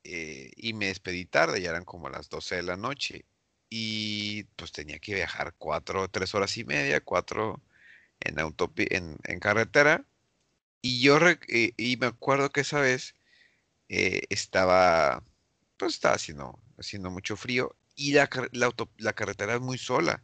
eh, 0.03 0.51
y 0.55 0.73
me 0.73 0.88
despedí 0.88 1.25
tarde, 1.25 1.61
ya 1.61 1.71
eran 1.71 1.85
como 1.85 2.09
las 2.09 2.29
12 2.29 2.57
de 2.57 2.63
la 2.63 2.77
noche. 2.77 3.25
Y 3.69 4.43
pues 4.56 4.71
tenía 4.71 4.99
que 4.99 5.15
viajar 5.15 5.56
cuatro, 5.58 6.08
tres 6.10 6.36
horas 6.36 6.58
y 6.58 6.65
media, 6.65 7.01
cuatro 7.01 7.62
en, 8.21 8.38
en, 8.39 9.17
en 9.23 9.39
carretera. 9.39 10.06
Y 10.82 11.01
yo 11.01 11.19
y 11.49 11.97
me 11.97 12.08
acuerdo 12.08 12.51
que 12.51 12.62
esa 12.62 12.80
vez 12.82 13.15
eh, 13.89 14.23
estaba, 14.30 15.23
pues 15.78 15.95
estaba 15.95 16.15
haciendo, 16.15 16.60
haciendo 16.80 17.12
mucho 17.12 17.38
frío 17.38 17.75
y 17.95 18.13
la, 18.13 18.30
la, 18.54 18.71
la 18.97 19.13
carretera 19.13 19.56
es 19.56 19.62
muy 19.62 19.78
sola. 19.78 20.23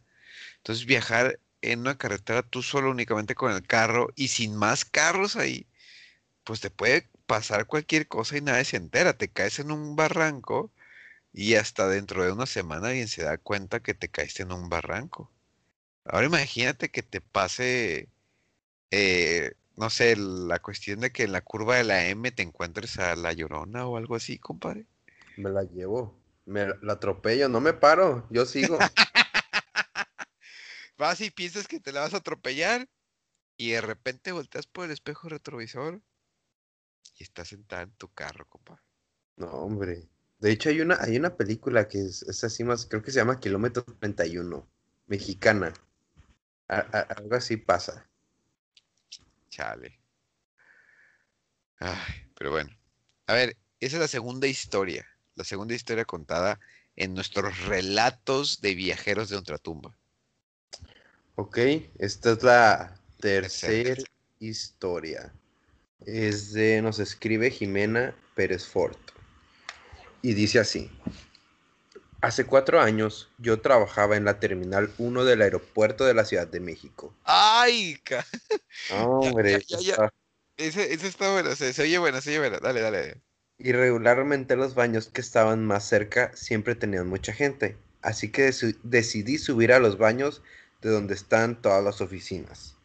Entonces 0.58 0.86
viajar 0.86 1.40
en 1.62 1.80
una 1.80 1.98
carretera 1.98 2.42
tú 2.42 2.62
solo 2.62 2.90
únicamente 2.90 3.34
con 3.34 3.52
el 3.52 3.66
carro 3.66 4.08
y 4.16 4.28
sin 4.28 4.56
más 4.56 4.84
carros 4.84 5.36
ahí, 5.36 5.66
pues 6.44 6.60
te 6.60 6.70
puede 6.70 7.08
pasar 7.26 7.66
cualquier 7.66 8.08
cosa 8.08 8.36
y 8.36 8.40
nadie 8.42 8.64
se 8.64 8.76
entera. 8.76 9.16
Te 9.18 9.28
caes 9.28 9.58
en 9.58 9.70
un 9.72 9.96
barranco 9.96 10.72
y 11.32 11.54
hasta 11.54 11.88
dentro 11.88 12.24
de 12.24 12.32
una 12.32 12.46
semana 12.46 12.88
alguien 12.88 13.08
se 13.08 13.22
da 13.22 13.38
cuenta 13.38 13.80
que 13.80 13.94
te 13.94 14.08
caíste 14.08 14.42
en 14.42 14.52
un 14.52 14.68
barranco. 14.68 15.30
Ahora 16.04 16.26
imagínate 16.26 16.90
que 16.90 17.02
te 17.02 17.20
pase, 17.20 18.08
eh, 18.90 19.52
no 19.76 19.88
sé, 19.88 20.16
la 20.16 20.60
cuestión 20.60 21.00
de 21.00 21.12
que 21.12 21.24
en 21.24 21.32
la 21.32 21.40
curva 21.40 21.76
de 21.76 21.84
la 21.84 22.06
M 22.06 22.30
te 22.32 22.42
encuentres 22.42 22.98
a 22.98 23.16
la 23.16 23.32
llorona 23.32 23.86
o 23.86 23.96
algo 23.96 24.16
así, 24.16 24.38
compadre. 24.38 24.86
Me 25.36 25.50
la 25.50 25.62
llevo, 25.62 26.18
me 26.44 26.66
la 26.82 26.94
atropello, 26.94 27.48
no 27.48 27.60
me 27.60 27.72
paro, 27.72 28.26
yo 28.30 28.44
sigo. 28.44 28.78
vas 30.98 31.20
y 31.20 31.30
piensas 31.30 31.66
que 31.66 31.80
te 31.80 31.92
la 31.92 32.00
vas 32.00 32.14
a 32.14 32.18
atropellar 32.18 32.88
y 33.56 33.70
de 33.70 33.80
repente 33.80 34.32
volteas 34.32 34.66
por 34.66 34.84
el 34.84 34.90
espejo 34.90 35.28
retrovisor 35.28 36.02
y 37.16 37.22
estás 37.22 37.48
sentada 37.48 37.82
en 37.82 37.92
tu 37.92 38.08
carro, 38.08 38.46
compadre. 38.46 38.82
No, 39.36 39.46
hombre. 39.48 40.08
De 40.42 40.50
hecho, 40.50 40.70
hay 40.70 40.80
una, 40.80 40.98
hay 41.00 41.16
una 41.16 41.36
película 41.36 41.86
que 41.86 42.00
es, 42.00 42.42
así 42.42 42.64
más, 42.64 42.84
creo 42.86 43.00
que 43.00 43.12
se 43.12 43.20
llama 43.20 43.38
Kilómetro 43.38 43.84
31, 43.84 44.66
mexicana. 45.06 45.72
algo 46.66 47.36
así 47.36 47.56
pasa. 47.56 48.04
Chale. 49.50 50.00
Ay, 51.78 52.28
pero 52.36 52.50
bueno. 52.50 52.76
A 53.28 53.34
ver, 53.34 53.56
esa 53.78 53.96
es 53.96 54.00
la 54.00 54.08
segunda 54.08 54.48
historia. 54.48 55.06
La 55.36 55.44
segunda 55.44 55.74
historia 55.74 56.04
contada 56.04 56.58
en 56.96 57.14
nuestros 57.14 57.66
relatos 57.66 58.60
de 58.60 58.74
viajeros 58.74 59.28
de 59.28 59.36
ultratumba. 59.36 59.96
Ok, 61.36 61.58
esta 61.98 62.32
es 62.32 62.42
la 62.42 63.00
tercera 63.20 64.02
historia. 64.40 65.32
Es 66.04 66.52
de, 66.52 66.82
nos 66.82 66.98
escribe 66.98 67.48
Jimena 67.48 68.12
Pérez 68.34 68.66
Fort 68.66 69.12
y 70.22 70.34
dice 70.34 70.60
así. 70.60 70.90
Hace 72.20 72.46
cuatro 72.46 72.80
años 72.80 73.28
yo 73.38 73.60
trabajaba 73.60 74.16
en 74.16 74.24
la 74.24 74.38
Terminal 74.38 74.92
1 74.98 75.24
del 75.24 75.42
aeropuerto 75.42 76.04
de 76.04 76.14
la 76.14 76.24
Ciudad 76.24 76.46
de 76.46 76.60
México. 76.60 77.12
¡Ay! 77.24 78.00
Hombre, 78.92 79.60
ya, 79.66 79.78
ya, 79.80 80.12
Ese, 80.56 80.94
está 80.94 81.32
bueno, 81.32 81.54
se, 81.56 81.82
oye 81.82 81.98
bueno, 81.98 82.20
se 82.20 82.30
oye 82.30 82.38
bueno. 82.38 82.60
Dale, 82.60 82.80
dale. 82.80 83.16
Y 83.58 83.72
regularmente 83.72 84.54
los 84.54 84.76
baños 84.76 85.08
que 85.08 85.20
estaban 85.20 85.66
más 85.66 85.84
cerca 85.84 86.30
siempre 86.34 86.76
tenían 86.76 87.08
mucha 87.08 87.32
gente. 87.32 87.76
Así 88.02 88.30
que 88.30 88.52
decidí 88.84 89.38
subir 89.38 89.72
a 89.72 89.80
los 89.80 89.98
baños 89.98 90.42
de 90.80 90.90
donde 90.90 91.14
están 91.14 91.60
todas 91.60 91.82
las 91.82 92.00
oficinas. 92.00 92.76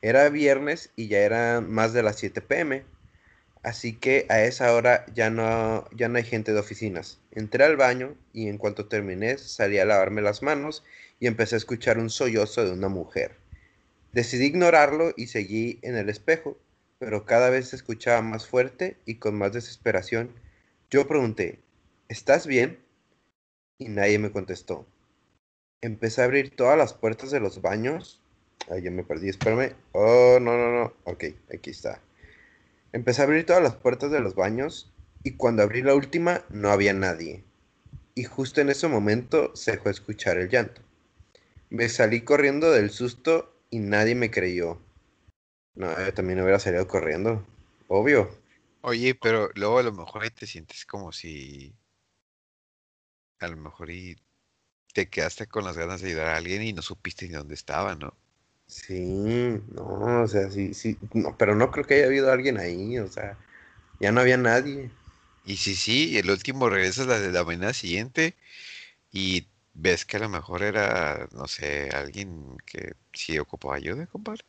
Era 0.00 0.28
viernes 0.30 0.90
y 0.96 1.08
ya 1.08 1.18
eran 1.18 1.70
más 1.70 1.92
de 1.92 2.02
las 2.02 2.16
7 2.16 2.40
pm. 2.40 2.84
Así 3.62 3.92
que 3.92 4.26
a 4.28 4.42
esa 4.42 4.72
hora 4.72 5.04
ya 5.14 5.30
no, 5.30 5.88
ya 5.94 6.08
no 6.08 6.18
hay 6.18 6.24
gente 6.24 6.52
de 6.52 6.60
oficinas. 6.60 7.20
Entré 7.32 7.64
al 7.64 7.76
baño 7.76 8.16
y 8.32 8.48
en 8.48 8.58
cuanto 8.58 8.86
terminé 8.86 9.36
salí 9.38 9.78
a 9.78 9.84
lavarme 9.84 10.22
las 10.22 10.42
manos 10.42 10.84
y 11.20 11.26
empecé 11.26 11.56
a 11.56 11.58
escuchar 11.58 11.98
un 11.98 12.10
sollozo 12.10 12.64
de 12.64 12.72
una 12.72 12.88
mujer. 12.88 13.36
Decidí 14.12 14.46
ignorarlo 14.46 15.12
y 15.16 15.26
seguí 15.26 15.78
en 15.82 15.96
el 15.96 16.08
espejo, 16.08 16.58
pero 16.98 17.26
cada 17.26 17.50
vez 17.50 17.68
se 17.68 17.76
escuchaba 17.76 18.22
más 18.22 18.46
fuerte 18.46 18.96
y 19.04 19.16
con 19.16 19.36
más 19.36 19.52
desesperación. 19.52 20.32
Yo 20.90 21.06
pregunté, 21.06 21.60
¿estás 22.08 22.46
bien? 22.46 22.78
Y 23.78 23.88
nadie 23.88 24.18
me 24.18 24.32
contestó. 24.32 24.86
Empecé 25.80 26.22
a 26.22 26.24
abrir 26.24 26.56
todas 26.56 26.78
las 26.78 26.94
puertas 26.94 27.30
de 27.30 27.40
los 27.40 27.60
baños. 27.60 28.20
Ay, 28.70 28.82
ya 28.82 28.90
me 28.90 29.04
perdí, 29.04 29.28
espérame. 29.28 29.74
Oh, 29.92 30.38
no, 30.40 30.56
no, 30.56 30.72
no. 30.72 30.92
Ok, 31.04 31.24
aquí 31.52 31.70
está. 31.70 32.00
Empecé 32.92 33.20
a 33.20 33.24
abrir 33.24 33.44
todas 33.44 33.62
las 33.62 33.76
puertas 33.76 34.10
de 34.10 34.20
los 34.20 34.34
baños 34.34 34.92
y 35.22 35.36
cuando 35.36 35.62
abrí 35.62 35.82
la 35.82 35.94
última 35.94 36.44
no 36.48 36.70
había 36.70 36.94
nadie. 36.94 37.44
Y 38.14 38.24
justo 38.24 38.60
en 38.60 38.70
ese 38.70 38.88
momento 38.88 39.54
se 39.54 39.72
dejó 39.72 39.90
escuchar 39.90 40.38
el 40.38 40.48
llanto. 40.48 40.82
Me 41.70 41.88
salí 41.88 42.22
corriendo 42.22 42.70
del 42.70 42.90
susto 42.90 43.54
y 43.70 43.78
nadie 43.80 44.14
me 44.14 44.30
creyó. 44.30 44.80
No, 45.74 45.96
yo 45.98 46.14
también 46.14 46.40
hubiera 46.40 46.58
salido 46.58 46.88
corriendo. 46.88 47.46
Obvio. 47.88 48.30
Oye, 48.80 49.14
pero 49.14 49.50
luego 49.54 49.78
a 49.78 49.82
lo 49.82 49.92
mejor 49.92 50.22
ahí 50.22 50.30
te 50.30 50.46
sientes 50.46 50.86
como 50.86 51.12
si... 51.12 51.74
A 53.40 53.48
lo 53.48 53.56
mejor 53.56 53.90
y 53.90 54.16
te 54.94 55.08
quedaste 55.08 55.46
con 55.46 55.64
las 55.64 55.76
ganas 55.76 56.00
de 56.00 56.08
ayudar 56.08 56.28
a 56.28 56.36
alguien 56.36 56.62
y 56.62 56.72
no 56.72 56.82
supiste 56.82 57.28
ni 57.28 57.34
dónde 57.34 57.54
estaba, 57.54 57.94
¿no? 57.94 58.16
Sí, 58.68 59.02
no, 59.72 60.22
o 60.22 60.28
sea, 60.28 60.50
sí, 60.50 60.74
sí, 60.74 60.98
no, 61.14 61.34
pero 61.38 61.54
no 61.54 61.70
creo 61.70 61.86
que 61.86 61.94
haya 61.94 62.06
habido 62.06 62.30
alguien 62.30 62.58
ahí, 62.58 62.98
o 62.98 63.08
sea, 63.08 63.38
ya 63.98 64.12
no 64.12 64.20
había 64.20 64.36
nadie. 64.36 64.90
Y 65.42 65.56
sí, 65.56 65.74
sí, 65.74 66.18
el 66.18 66.30
último 66.30 66.68
regresas 66.68 67.06
la 67.06 67.18
de 67.18 67.32
la 67.32 67.44
mañana 67.44 67.72
siguiente 67.72 68.34
y 69.12 69.46
ves 69.74 70.04
que 70.04 70.18
a 70.18 70.20
lo 70.20 70.28
mejor 70.28 70.62
era, 70.62 71.28
no 71.32 71.48
sé, 71.48 71.88
alguien 71.94 72.58
que 72.66 72.92
sí 73.14 73.38
ocupaba 73.38 73.76
ayuda, 73.76 74.06
compadre. 74.06 74.44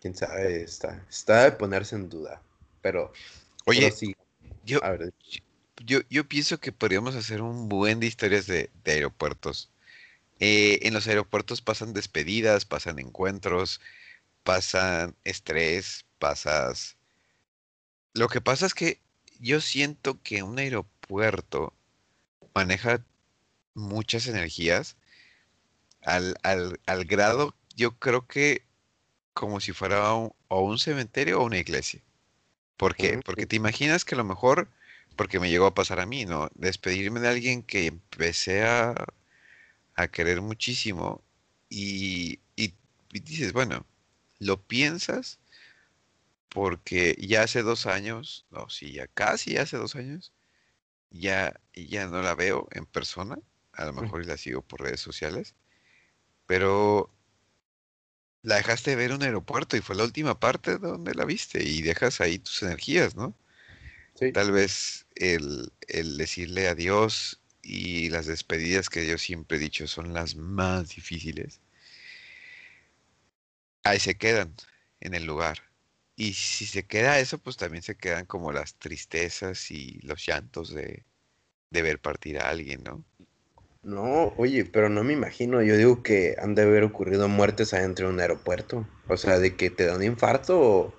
Quién 0.00 0.14
sabe, 0.16 0.62
está, 0.62 1.06
está 1.08 1.44
de 1.44 1.52
ponerse 1.52 1.94
en 1.94 2.08
duda, 2.08 2.42
pero, 2.82 3.12
oye, 3.66 3.92
sí, 3.92 4.14
yo, 4.64 4.80
yo, 5.84 6.00
yo, 6.10 6.28
pienso 6.28 6.58
que 6.58 6.72
podríamos 6.72 7.14
hacer 7.14 7.42
un 7.42 7.68
buen 7.68 8.00
de 8.00 8.06
historias 8.06 8.46
de, 8.46 8.70
de 8.84 8.92
aeropuertos 8.92 9.70
eh, 10.40 10.80
en 10.82 10.94
los 10.94 11.06
aeropuertos 11.06 11.62
pasan 11.62 11.92
despedidas, 11.92 12.64
pasan 12.64 12.98
encuentros, 12.98 13.80
pasan 14.42 15.16
estrés, 15.24 16.06
pasas... 16.18 16.96
Lo 18.14 18.28
que 18.28 18.40
pasa 18.40 18.66
es 18.66 18.74
que 18.74 19.00
yo 19.40 19.60
siento 19.60 20.20
que 20.22 20.42
un 20.42 20.58
aeropuerto 20.58 21.74
maneja 22.54 23.04
muchas 23.74 24.26
energías 24.26 24.96
al, 26.02 26.36
al, 26.42 26.80
al 26.86 27.04
grado, 27.04 27.54
yo 27.76 27.98
creo 27.98 28.26
que 28.26 28.64
como 29.32 29.60
si 29.60 29.72
fuera 29.72 30.12
un, 30.14 30.32
o 30.48 30.62
un 30.62 30.78
cementerio 30.78 31.40
o 31.40 31.44
una 31.44 31.58
iglesia. 31.58 32.02
¿Por 32.76 32.96
qué? 32.96 33.20
Porque 33.24 33.46
te 33.46 33.56
imaginas 33.56 34.04
que 34.04 34.14
a 34.14 34.18
lo 34.18 34.24
mejor, 34.24 34.68
porque 35.16 35.40
me 35.40 35.50
llegó 35.50 35.66
a 35.66 35.74
pasar 35.74 36.00
a 36.00 36.06
mí, 36.06 36.24
¿no? 36.24 36.48
Despedirme 36.54 37.20
de 37.20 37.28
alguien 37.28 37.62
que 37.62 37.86
empecé 37.86 38.64
a 38.64 38.94
a 39.98 40.06
querer 40.06 40.40
muchísimo 40.40 41.24
y, 41.68 42.38
dices, 43.10 43.52
bueno, 43.52 43.84
lo 44.38 44.62
piensas 44.62 45.40
porque 46.48 47.16
ya 47.18 47.42
hace 47.42 47.62
dos 47.62 47.86
años, 47.86 48.46
no, 48.50 48.70
sí, 48.70 48.92
ya 48.92 49.08
casi 49.08 49.56
hace 49.56 49.76
dos 49.76 49.96
años, 49.96 50.32
ya, 51.10 51.60
ya 51.74 52.06
no 52.06 52.22
la 52.22 52.36
veo 52.36 52.68
en 52.70 52.86
persona, 52.86 53.38
a 53.72 53.86
lo 53.86 53.92
mejor 53.92 54.24
la 54.24 54.36
sigo 54.36 54.62
por 54.62 54.82
redes 54.82 55.00
sociales, 55.00 55.56
pero 56.46 57.12
la 58.42 58.54
dejaste 58.54 58.90
de 58.90 58.96
ver 58.96 59.10
en 59.10 59.16
un 59.16 59.22
aeropuerto 59.24 59.76
y 59.76 59.80
fue 59.80 59.96
la 59.96 60.04
última 60.04 60.38
parte 60.38 60.78
donde 60.78 61.12
la 61.14 61.24
viste 61.24 61.64
y 61.64 61.82
dejas 61.82 62.20
ahí 62.20 62.38
tus 62.38 62.62
energías, 62.62 63.16
¿no? 63.16 63.34
Tal 64.32 64.52
vez 64.52 65.06
el, 65.16 65.72
el 65.88 66.16
decirle 66.16 66.68
adiós 66.68 67.40
y 67.68 68.08
las 68.08 68.26
despedidas 68.26 68.88
que 68.88 69.06
yo 69.06 69.18
siempre 69.18 69.58
he 69.58 69.60
dicho 69.60 69.86
son 69.86 70.14
las 70.14 70.36
más 70.36 70.88
difíciles, 70.88 71.60
ahí 73.84 74.00
se 74.00 74.16
quedan 74.16 74.54
en 75.00 75.14
el 75.14 75.26
lugar. 75.26 75.58
Y 76.16 76.32
si 76.32 76.66
se 76.66 76.84
queda 76.84 77.20
eso, 77.20 77.38
pues 77.38 77.56
también 77.56 77.82
se 77.82 77.96
quedan 77.96 78.26
como 78.26 78.52
las 78.52 78.74
tristezas 78.74 79.70
y 79.70 80.00
los 80.02 80.26
llantos 80.26 80.74
de, 80.74 81.04
de 81.70 81.82
ver 81.82 82.00
partir 82.00 82.38
a 82.38 82.48
alguien, 82.48 82.82
¿no? 82.82 83.04
No, 83.82 84.34
oye, 84.36 84.64
pero 84.64 84.88
no 84.88 85.04
me 85.04 85.12
imagino. 85.12 85.62
Yo 85.62 85.76
digo 85.76 86.02
que 86.02 86.36
han 86.40 86.54
de 86.54 86.62
haber 86.62 86.82
ocurrido 86.82 87.28
muertes 87.28 87.72
adentro 87.74 88.08
de 88.08 88.14
un 88.14 88.20
aeropuerto. 88.20 88.88
O 89.08 89.16
sea, 89.16 89.38
de 89.38 89.54
que 89.56 89.70
te 89.70 89.84
da 89.84 89.96
un 89.96 90.02
infarto 90.02 90.60
o 90.60 90.97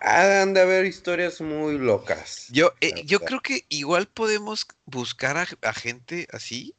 han 0.00 0.54
de 0.54 0.60
haber 0.60 0.84
historias 0.84 1.40
muy 1.40 1.78
locas. 1.78 2.46
Yo, 2.50 2.72
eh, 2.80 3.02
yo 3.04 3.20
creo 3.20 3.40
que 3.40 3.64
igual 3.68 4.06
podemos 4.06 4.66
buscar 4.84 5.36
a, 5.36 5.72
gente 5.72 6.26
así 6.32 6.74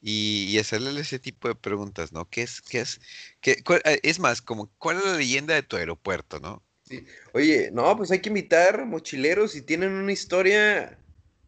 y, 0.00 0.58
hacerle 0.58 0.98
ese 1.00 1.18
tipo 1.18 1.48
de 1.48 1.54
preguntas, 1.54 2.12
¿no? 2.12 2.28
¿Qué 2.28 2.42
es, 2.42 2.60
qué 2.60 2.80
es, 2.80 3.00
qué, 3.40 3.62
eh, 3.84 4.00
es 4.02 4.18
más, 4.18 4.42
como, 4.42 4.70
¿cuál 4.78 4.98
es 4.98 5.04
la 5.04 5.16
leyenda 5.16 5.54
de 5.54 5.62
tu 5.62 5.76
aeropuerto, 5.76 6.40
no? 6.40 6.62
Sí. 6.84 7.06
Oye, 7.32 7.70
no, 7.72 7.96
pues 7.96 8.10
hay 8.10 8.20
que 8.20 8.30
invitar 8.30 8.86
mochileros, 8.86 9.52
si 9.52 9.62
tienen 9.62 9.92
una 9.92 10.12
historia, 10.12 10.98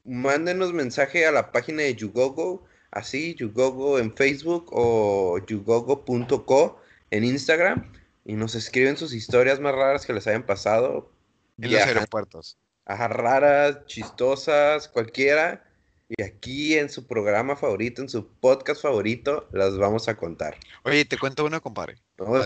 mándenos 0.04 0.72
mensaje 0.72 1.26
a 1.26 1.32
la 1.32 1.50
página 1.50 1.82
de 1.82 1.94
Yugogo, 1.94 2.66
así, 2.90 3.34
Yugogo 3.34 3.98
en 3.98 4.14
Facebook 4.14 4.68
o 4.72 5.38
yugogo.co 5.46 6.80
en 7.10 7.24
Instagram 7.24 7.90
y 8.24 8.34
nos 8.34 8.54
escriben 8.54 8.96
sus 8.96 9.12
historias 9.12 9.60
más 9.60 9.74
raras 9.74 10.06
que 10.06 10.12
les 10.12 10.26
hayan 10.26 10.44
pasado. 10.44 11.10
En 11.58 11.72
los 11.72 11.82
aeropuertos. 11.82 12.58
Ajá, 12.84 13.08
raras, 13.08 13.86
chistosas, 13.86 14.88
cualquiera. 14.88 15.64
Y 16.08 16.22
aquí 16.24 16.76
en 16.76 16.88
su 16.90 17.06
programa 17.06 17.54
favorito, 17.54 18.02
en 18.02 18.08
su 18.08 18.26
podcast 18.26 18.82
favorito, 18.82 19.48
las 19.52 19.78
vamos 19.78 20.08
a 20.08 20.16
contar. 20.16 20.56
Oye, 20.82 21.04
te 21.04 21.16
cuento 21.16 21.44
una, 21.44 21.60
compadre. 21.60 21.98
No, 22.18 22.36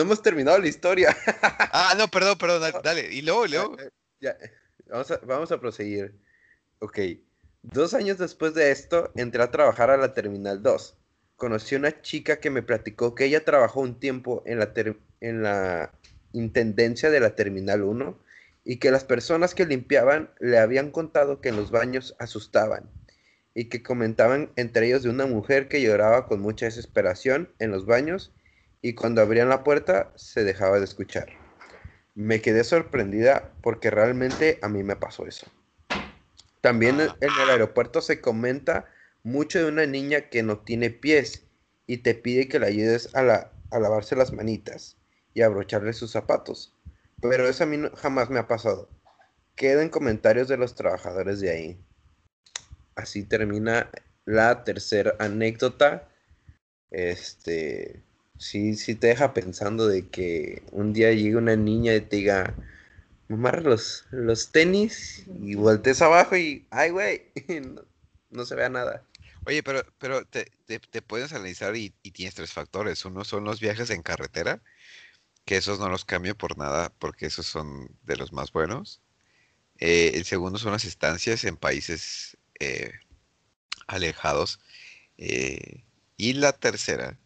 hemos, 0.00 0.22
terminado 0.22 0.58
la 0.58 0.68
historia. 0.68 1.16
ah, 1.42 1.94
no, 1.98 2.06
perdón, 2.06 2.38
perdón, 2.38 2.72
dale. 2.84 3.12
Y 3.12 3.22
luego, 3.22 3.46
luego. 3.46 3.76
Ya, 4.20 4.36
Vamos, 4.86 5.10
a, 5.10 5.16
vamos 5.24 5.50
a 5.50 5.58
proseguir. 5.58 6.14
Ok. 6.78 6.98
Dos 7.62 7.94
años 7.94 8.18
después 8.18 8.54
de 8.54 8.70
esto, 8.70 9.10
entré 9.16 9.42
a 9.42 9.50
trabajar 9.50 9.90
a 9.90 9.96
la 9.96 10.12
Terminal 10.12 10.62
2. 10.62 10.96
Conocí 11.36 11.74
una 11.74 12.00
chica 12.02 12.38
que 12.40 12.50
me 12.50 12.62
platicó 12.62 13.14
que 13.14 13.24
ella 13.24 13.44
trabajó 13.44 13.80
un 13.80 13.98
tiempo 13.98 14.42
en 14.46 14.58
la, 14.58 14.72
en 15.20 15.42
la 15.42 15.92
intendencia 16.32 17.10
de 17.10 17.20
la 17.20 17.34
Terminal 17.34 17.82
1 17.82 18.18
y 18.64 18.78
que 18.78 18.90
las 18.90 19.04
personas 19.04 19.54
que 19.54 19.66
limpiaban 19.66 20.30
le 20.40 20.58
habían 20.58 20.90
contado 20.90 21.40
que 21.40 21.50
en 21.50 21.56
los 21.56 21.70
baños 21.70 22.16
asustaban 22.18 22.90
y 23.54 23.66
que 23.66 23.82
comentaban 23.82 24.52
entre 24.56 24.86
ellos 24.86 25.02
de 25.02 25.10
una 25.10 25.26
mujer 25.26 25.68
que 25.68 25.82
lloraba 25.82 26.26
con 26.26 26.40
mucha 26.40 26.66
desesperación 26.66 27.52
en 27.58 27.70
los 27.70 27.86
baños 27.86 28.32
y 28.82 28.94
cuando 28.94 29.22
abrían 29.22 29.48
la 29.48 29.64
puerta 29.64 30.12
se 30.16 30.44
dejaba 30.44 30.78
de 30.78 30.84
escuchar. 30.84 31.28
Me 32.14 32.40
quedé 32.40 32.64
sorprendida 32.64 33.54
porque 33.62 33.90
realmente 33.90 34.58
a 34.62 34.68
mí 34.68 34.82
me 34.82 34.96
pasó 34.96 35.26
eso. 35.26 35.46
También 36.60 37.00
en 37.20 37.38
el 37.38 37.50
aeropuerto 37.50 38.00
se 38.00 38.20
comenta 38.20 38.86
mucho 39.24 39.58
de 39.58 39.66
una 39.66 39.86
niña 39.86 40.28
que 40.28 40.42
no 40.42 40.58
tiene 40.58 40.90
pies 40.90 41.42
y 41.86 41.98
te 41.98 42.14
pide 42.14 42.48
que 42.48 42.60
la 42.60 42.66
ayudes 42.68 43.12
a, 43.14 43.22
la, 43.22 43.50
a 43.70 43.78
lavarse 43.80 44.14
las 44.14 44.32
manitas 44.32 44.96
y 45.34 45.42
a 45.42 45.46
abrocharle 45.46 45.92
sus 45.92 46.12
zapatos. 46.12 46.72
Pero 47.20 47.48
eso 47.48 47.64
a 47.64 47.66
mí 47.66 47.78
jamás 47.96 48.30
me 48.30 48.38
ha 48.38 48.46
pasado. 48.46 48.88
Quedan 49.56 49.88
comentarios 49.88 50.46
de 50.46 50.56
los 50.56 50.74
trabajadores 50.74 51.40
de 51.40 51.50
ahí. 51.50 51.78
Así 52.94 53.24
termina 53.24 53.90
la 54.24 54.64
tercera 54.64 55.14
anécdota. 55.18 56.08
Este, 56.90 58.02
sí, 58.38 58.76
sí 58.76 58.94
te 58.94 59.08
deja 59.08 59.34
pensando 59.34 59.88
de 59.88 60.08
que 60.08 60.62
un 60.72 60.92
día 60.92 61.12
llegue 61.12 61.36
una 61.36 61.56
niña 61.56 61.94
y 61.94 62.00
te 62.00 62.16
diga, 62.16 62.54
mamá, 63.28 63.52
los, 63.52 64.06
los 64.10 64.52
tenis 64.52 65.24
y 65.26 65.54
voltees 65.54 66.02
abajo 66.02 66.36
y, 66.36 66.66
ay, 66.70 66.90
güey, 66.90 67.22
no, 68.30 68.44
se 68.44 68.54
vea 68.54 68.68
nada. 68.68 69.04
Oye, 69.46 69.62
pero, 69.62 69.84
pero 69.98 70.24
te, 70.26 70.46
puedes 71.02 71.32
analizar 71.32 71.76
y, 71.76 71.90
tienes 71.90 72.34
tres 72.34 72.52
factores. 72.52 73.04
Uno 73.04 73.24
son 73.24 73.44
los 73.44 73.60
viajes 73.60 73.90
en 73.90 74.02
carretera 74.02 74.62
que 75.44 75.56
esos 75.56 75.78
no 75.78 75.88
los 75.88 76.04
cambio 76.04 76.36
por 76.36 76.58
nada 76.58 76.90
porque 76.98 77.26
esos 77.26 77.46
son 77.46 77.98
de 78.02 78.16
los 78.16 78.32
más 78.32 78.52
buenos. 78.52 79.02
Eh, 79.78 80.12
el 80.14 80.24
segundo 80.24 80.58
son 80.58 80.72
las 80.72 80.84
estancias 80.84 81.44
en 81.44 81.56
países 81.56 82.38
eh, 82.60 82.92
alejados. 83.86 84.60
Eh, 85.18 85.84
y 86.16 86.34
la 86.34 86.52
tercera 86.52 87.18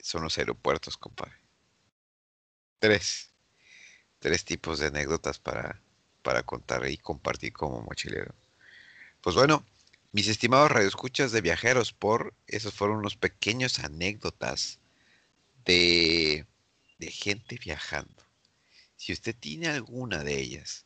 son 0.00 0.22
los 0.24 0.38
aeropuertos, 0.38 0.96
compadre. 0.96 1.36
Tres. 2.78 3.32
Tres 4.18 4.44
tipos 4.44 4.78
de 4.78 4.88
anécdotas 4.88 5.38
para, 5.38 5.80
para 6.22 6.42
contar 6.42 6.86
y 6.88 6.98
compartir 6.98 7.52
como 7.54 7.82
mochilero. 7.82 8.34
Pues 9.22 9.36
bueno, 9.36 9.64
mis 10.12 10.28
estimados 10.28 10.70
radioescuchas 10.70 11.32
de 11.32 11.40
viajeros, 11.40 11.92
por 11.92 12.34
esos 12.46 12.74
fueron 12.74 12.98
unos 12.98 13.16
pequeños 13.16 13.78
anécdotas 13.78 14.80
de 15.64 16.46
de 17.00 17.10
gente 17.10 17.58
viajando. 17.58 18.22
Si 18.96 19.12
usted 19.12 19.34
tiene 19.34 19.68
alguna 19.68 20.22
de 20.22 20.38
ellas, 20.38 20.84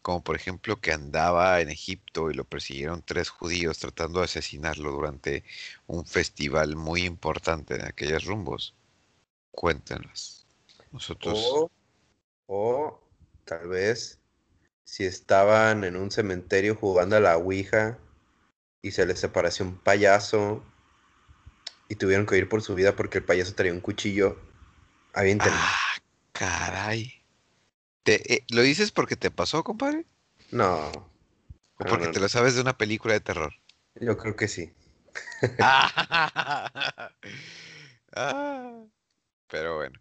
como 0.00 0.24
por 0.24 0.34
ejemplo 0.34 0.80
que 0.80 0.92
andaba 0.92 1.60
en 1.60 1.68
Egipto 1.68 2.30
y 2.30 2.34
lo 2.34 2.44
persiguieron 2.44 3.02
tres 3.02 3.28
judíos 3.28 3.78
tratando 3.78 4.18
de 4.18 4.24
asesinarlo 4.24 4.90
durante 4.90 5.44
un 5.86 6.06
festival 6.06 6.74
muy 6.74 7.04
importante 7.04 7.74
en 7.74 7.84
aquellos 7.84 8.24
rumbos, 8.24 8.74
cuéntenos. 9.50 10.46
Nosotros. 10.90 11.38
O, 11.52 11.70
o 12.46 13.00
tal 13.44 13.68
vez 13.68 14.18
si 14.84 15.04
estaban 15.04 15.84
en 15.84 15.96
un 15.96 16.10
cementerio 16.10 16.74
jugando 16.74 17.16
a 17.16 17.20
la 17.20 17.36
Ouija 17.36 17.98
y 18.82 18.90
se 18.90 19.06
les 19.06 19.22
apareció 19.22 19.64
un 19.64 19.78
payaso 19.78 20.64
y 21.88 21.94
tuvieron 21.94 22.26
que 22.26 22.36
ir 22.36 22.48
por 22.48 22.62
su 22.62 22.74
vida 22.74 22.96
porque 22.96 23.18
el 23.18 23.24
payaso 23.24 23.54
traía 23.54 23.72
un 23.72 23.80
cuchillo 23.80 24.38
Ah, 25.14 25.94
caray. 26.32 27.22
¿Te, 28.02 28.34
eh, 28.34 28.44
¿Lo 28.50 28.62
dices 28.62 28.90
porque 28.90 29.16
te 29.16 29.30
pasó, 29.30 29.62
compadre? 29.62 30.06
No. 30.50 30.90
¿O 31.78 31.84
porque 31.84 32.08
te 32.08 32.20
lo 32.20 32.28
sabes 32.28 32.54
de 32.54 32.62
una 32.62 32.76
película 32.76 33.14
de 33.14 33.20
terror? 33.20 33.54
Yo 33.94 34.16
creo 34.16 34.36
que 34.36 34.48
sí. 34.48 34.72
Ah, 38.14 38.84
pero 39.48 39.76
bueno. 39.76 39.98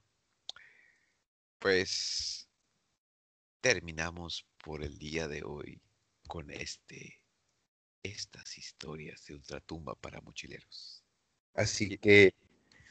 Pues 1.59 2.49
terminamos 3.61 4.45
por 4.61 4.83
el 4.83 4.97
día 4.97 5.29
de 5.29 5.43
hoy 5.45 5.81
con 6.27 6.51
este 6.51 7.20
estas 8.03 8.57
historias 8.57 9.25
de 9.25 9.35
ultratumba 9.35 9.95
para 9.95 10.21
mochileros. 10.21 11.03
Así 11.53 11.97
que 11.97 12.33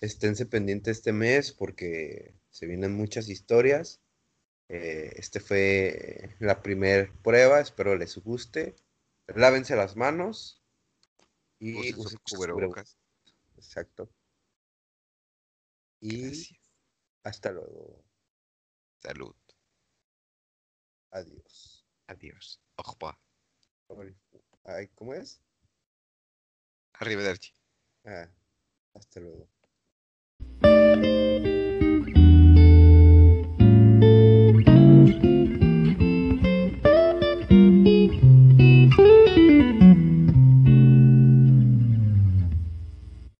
esténse 0.00 0.46
pendientes 0.46 0.98
este 0.98 1.12
mes 1.12 1.52
porque 1.52 2.34
se 2.50 2.66
vienen 2.66 2.94
muchas 2.94 3.28
historias. 3.28 4.00
Eh, 4.68 5.12
este 5.16 5.40
fue 5.40 6.36
la 6.38 6.62
primera 6.62 7.12
prueba, 7.22 7.60
espero 7.60 7.96
les 7.96 8.16
guste. 8.18 8.76
Lávense 9.26 9.76
las 9.76 9.96
manos 9.96 10.62
y 11.58 11.94
usen 11.94 12.18
cubrebocas. 12.30 12.96
Exacto. 13.56 14.10
Y 16.00 16.32
hasta 17.22 17.52
luego. 17.52 18.04
Salud. 18.98 19.34
Adiós. 21.10 21.86
Adiós. 22.06 22.60
Ay, 24.64 24.88
¿Cómo 24.94 25.14
es? 25.14 25.40
Arrivederci. 26.94 27.52
Ah, 28.04 28.28
hasta 28.94 29.20
luego. 29.20 29.48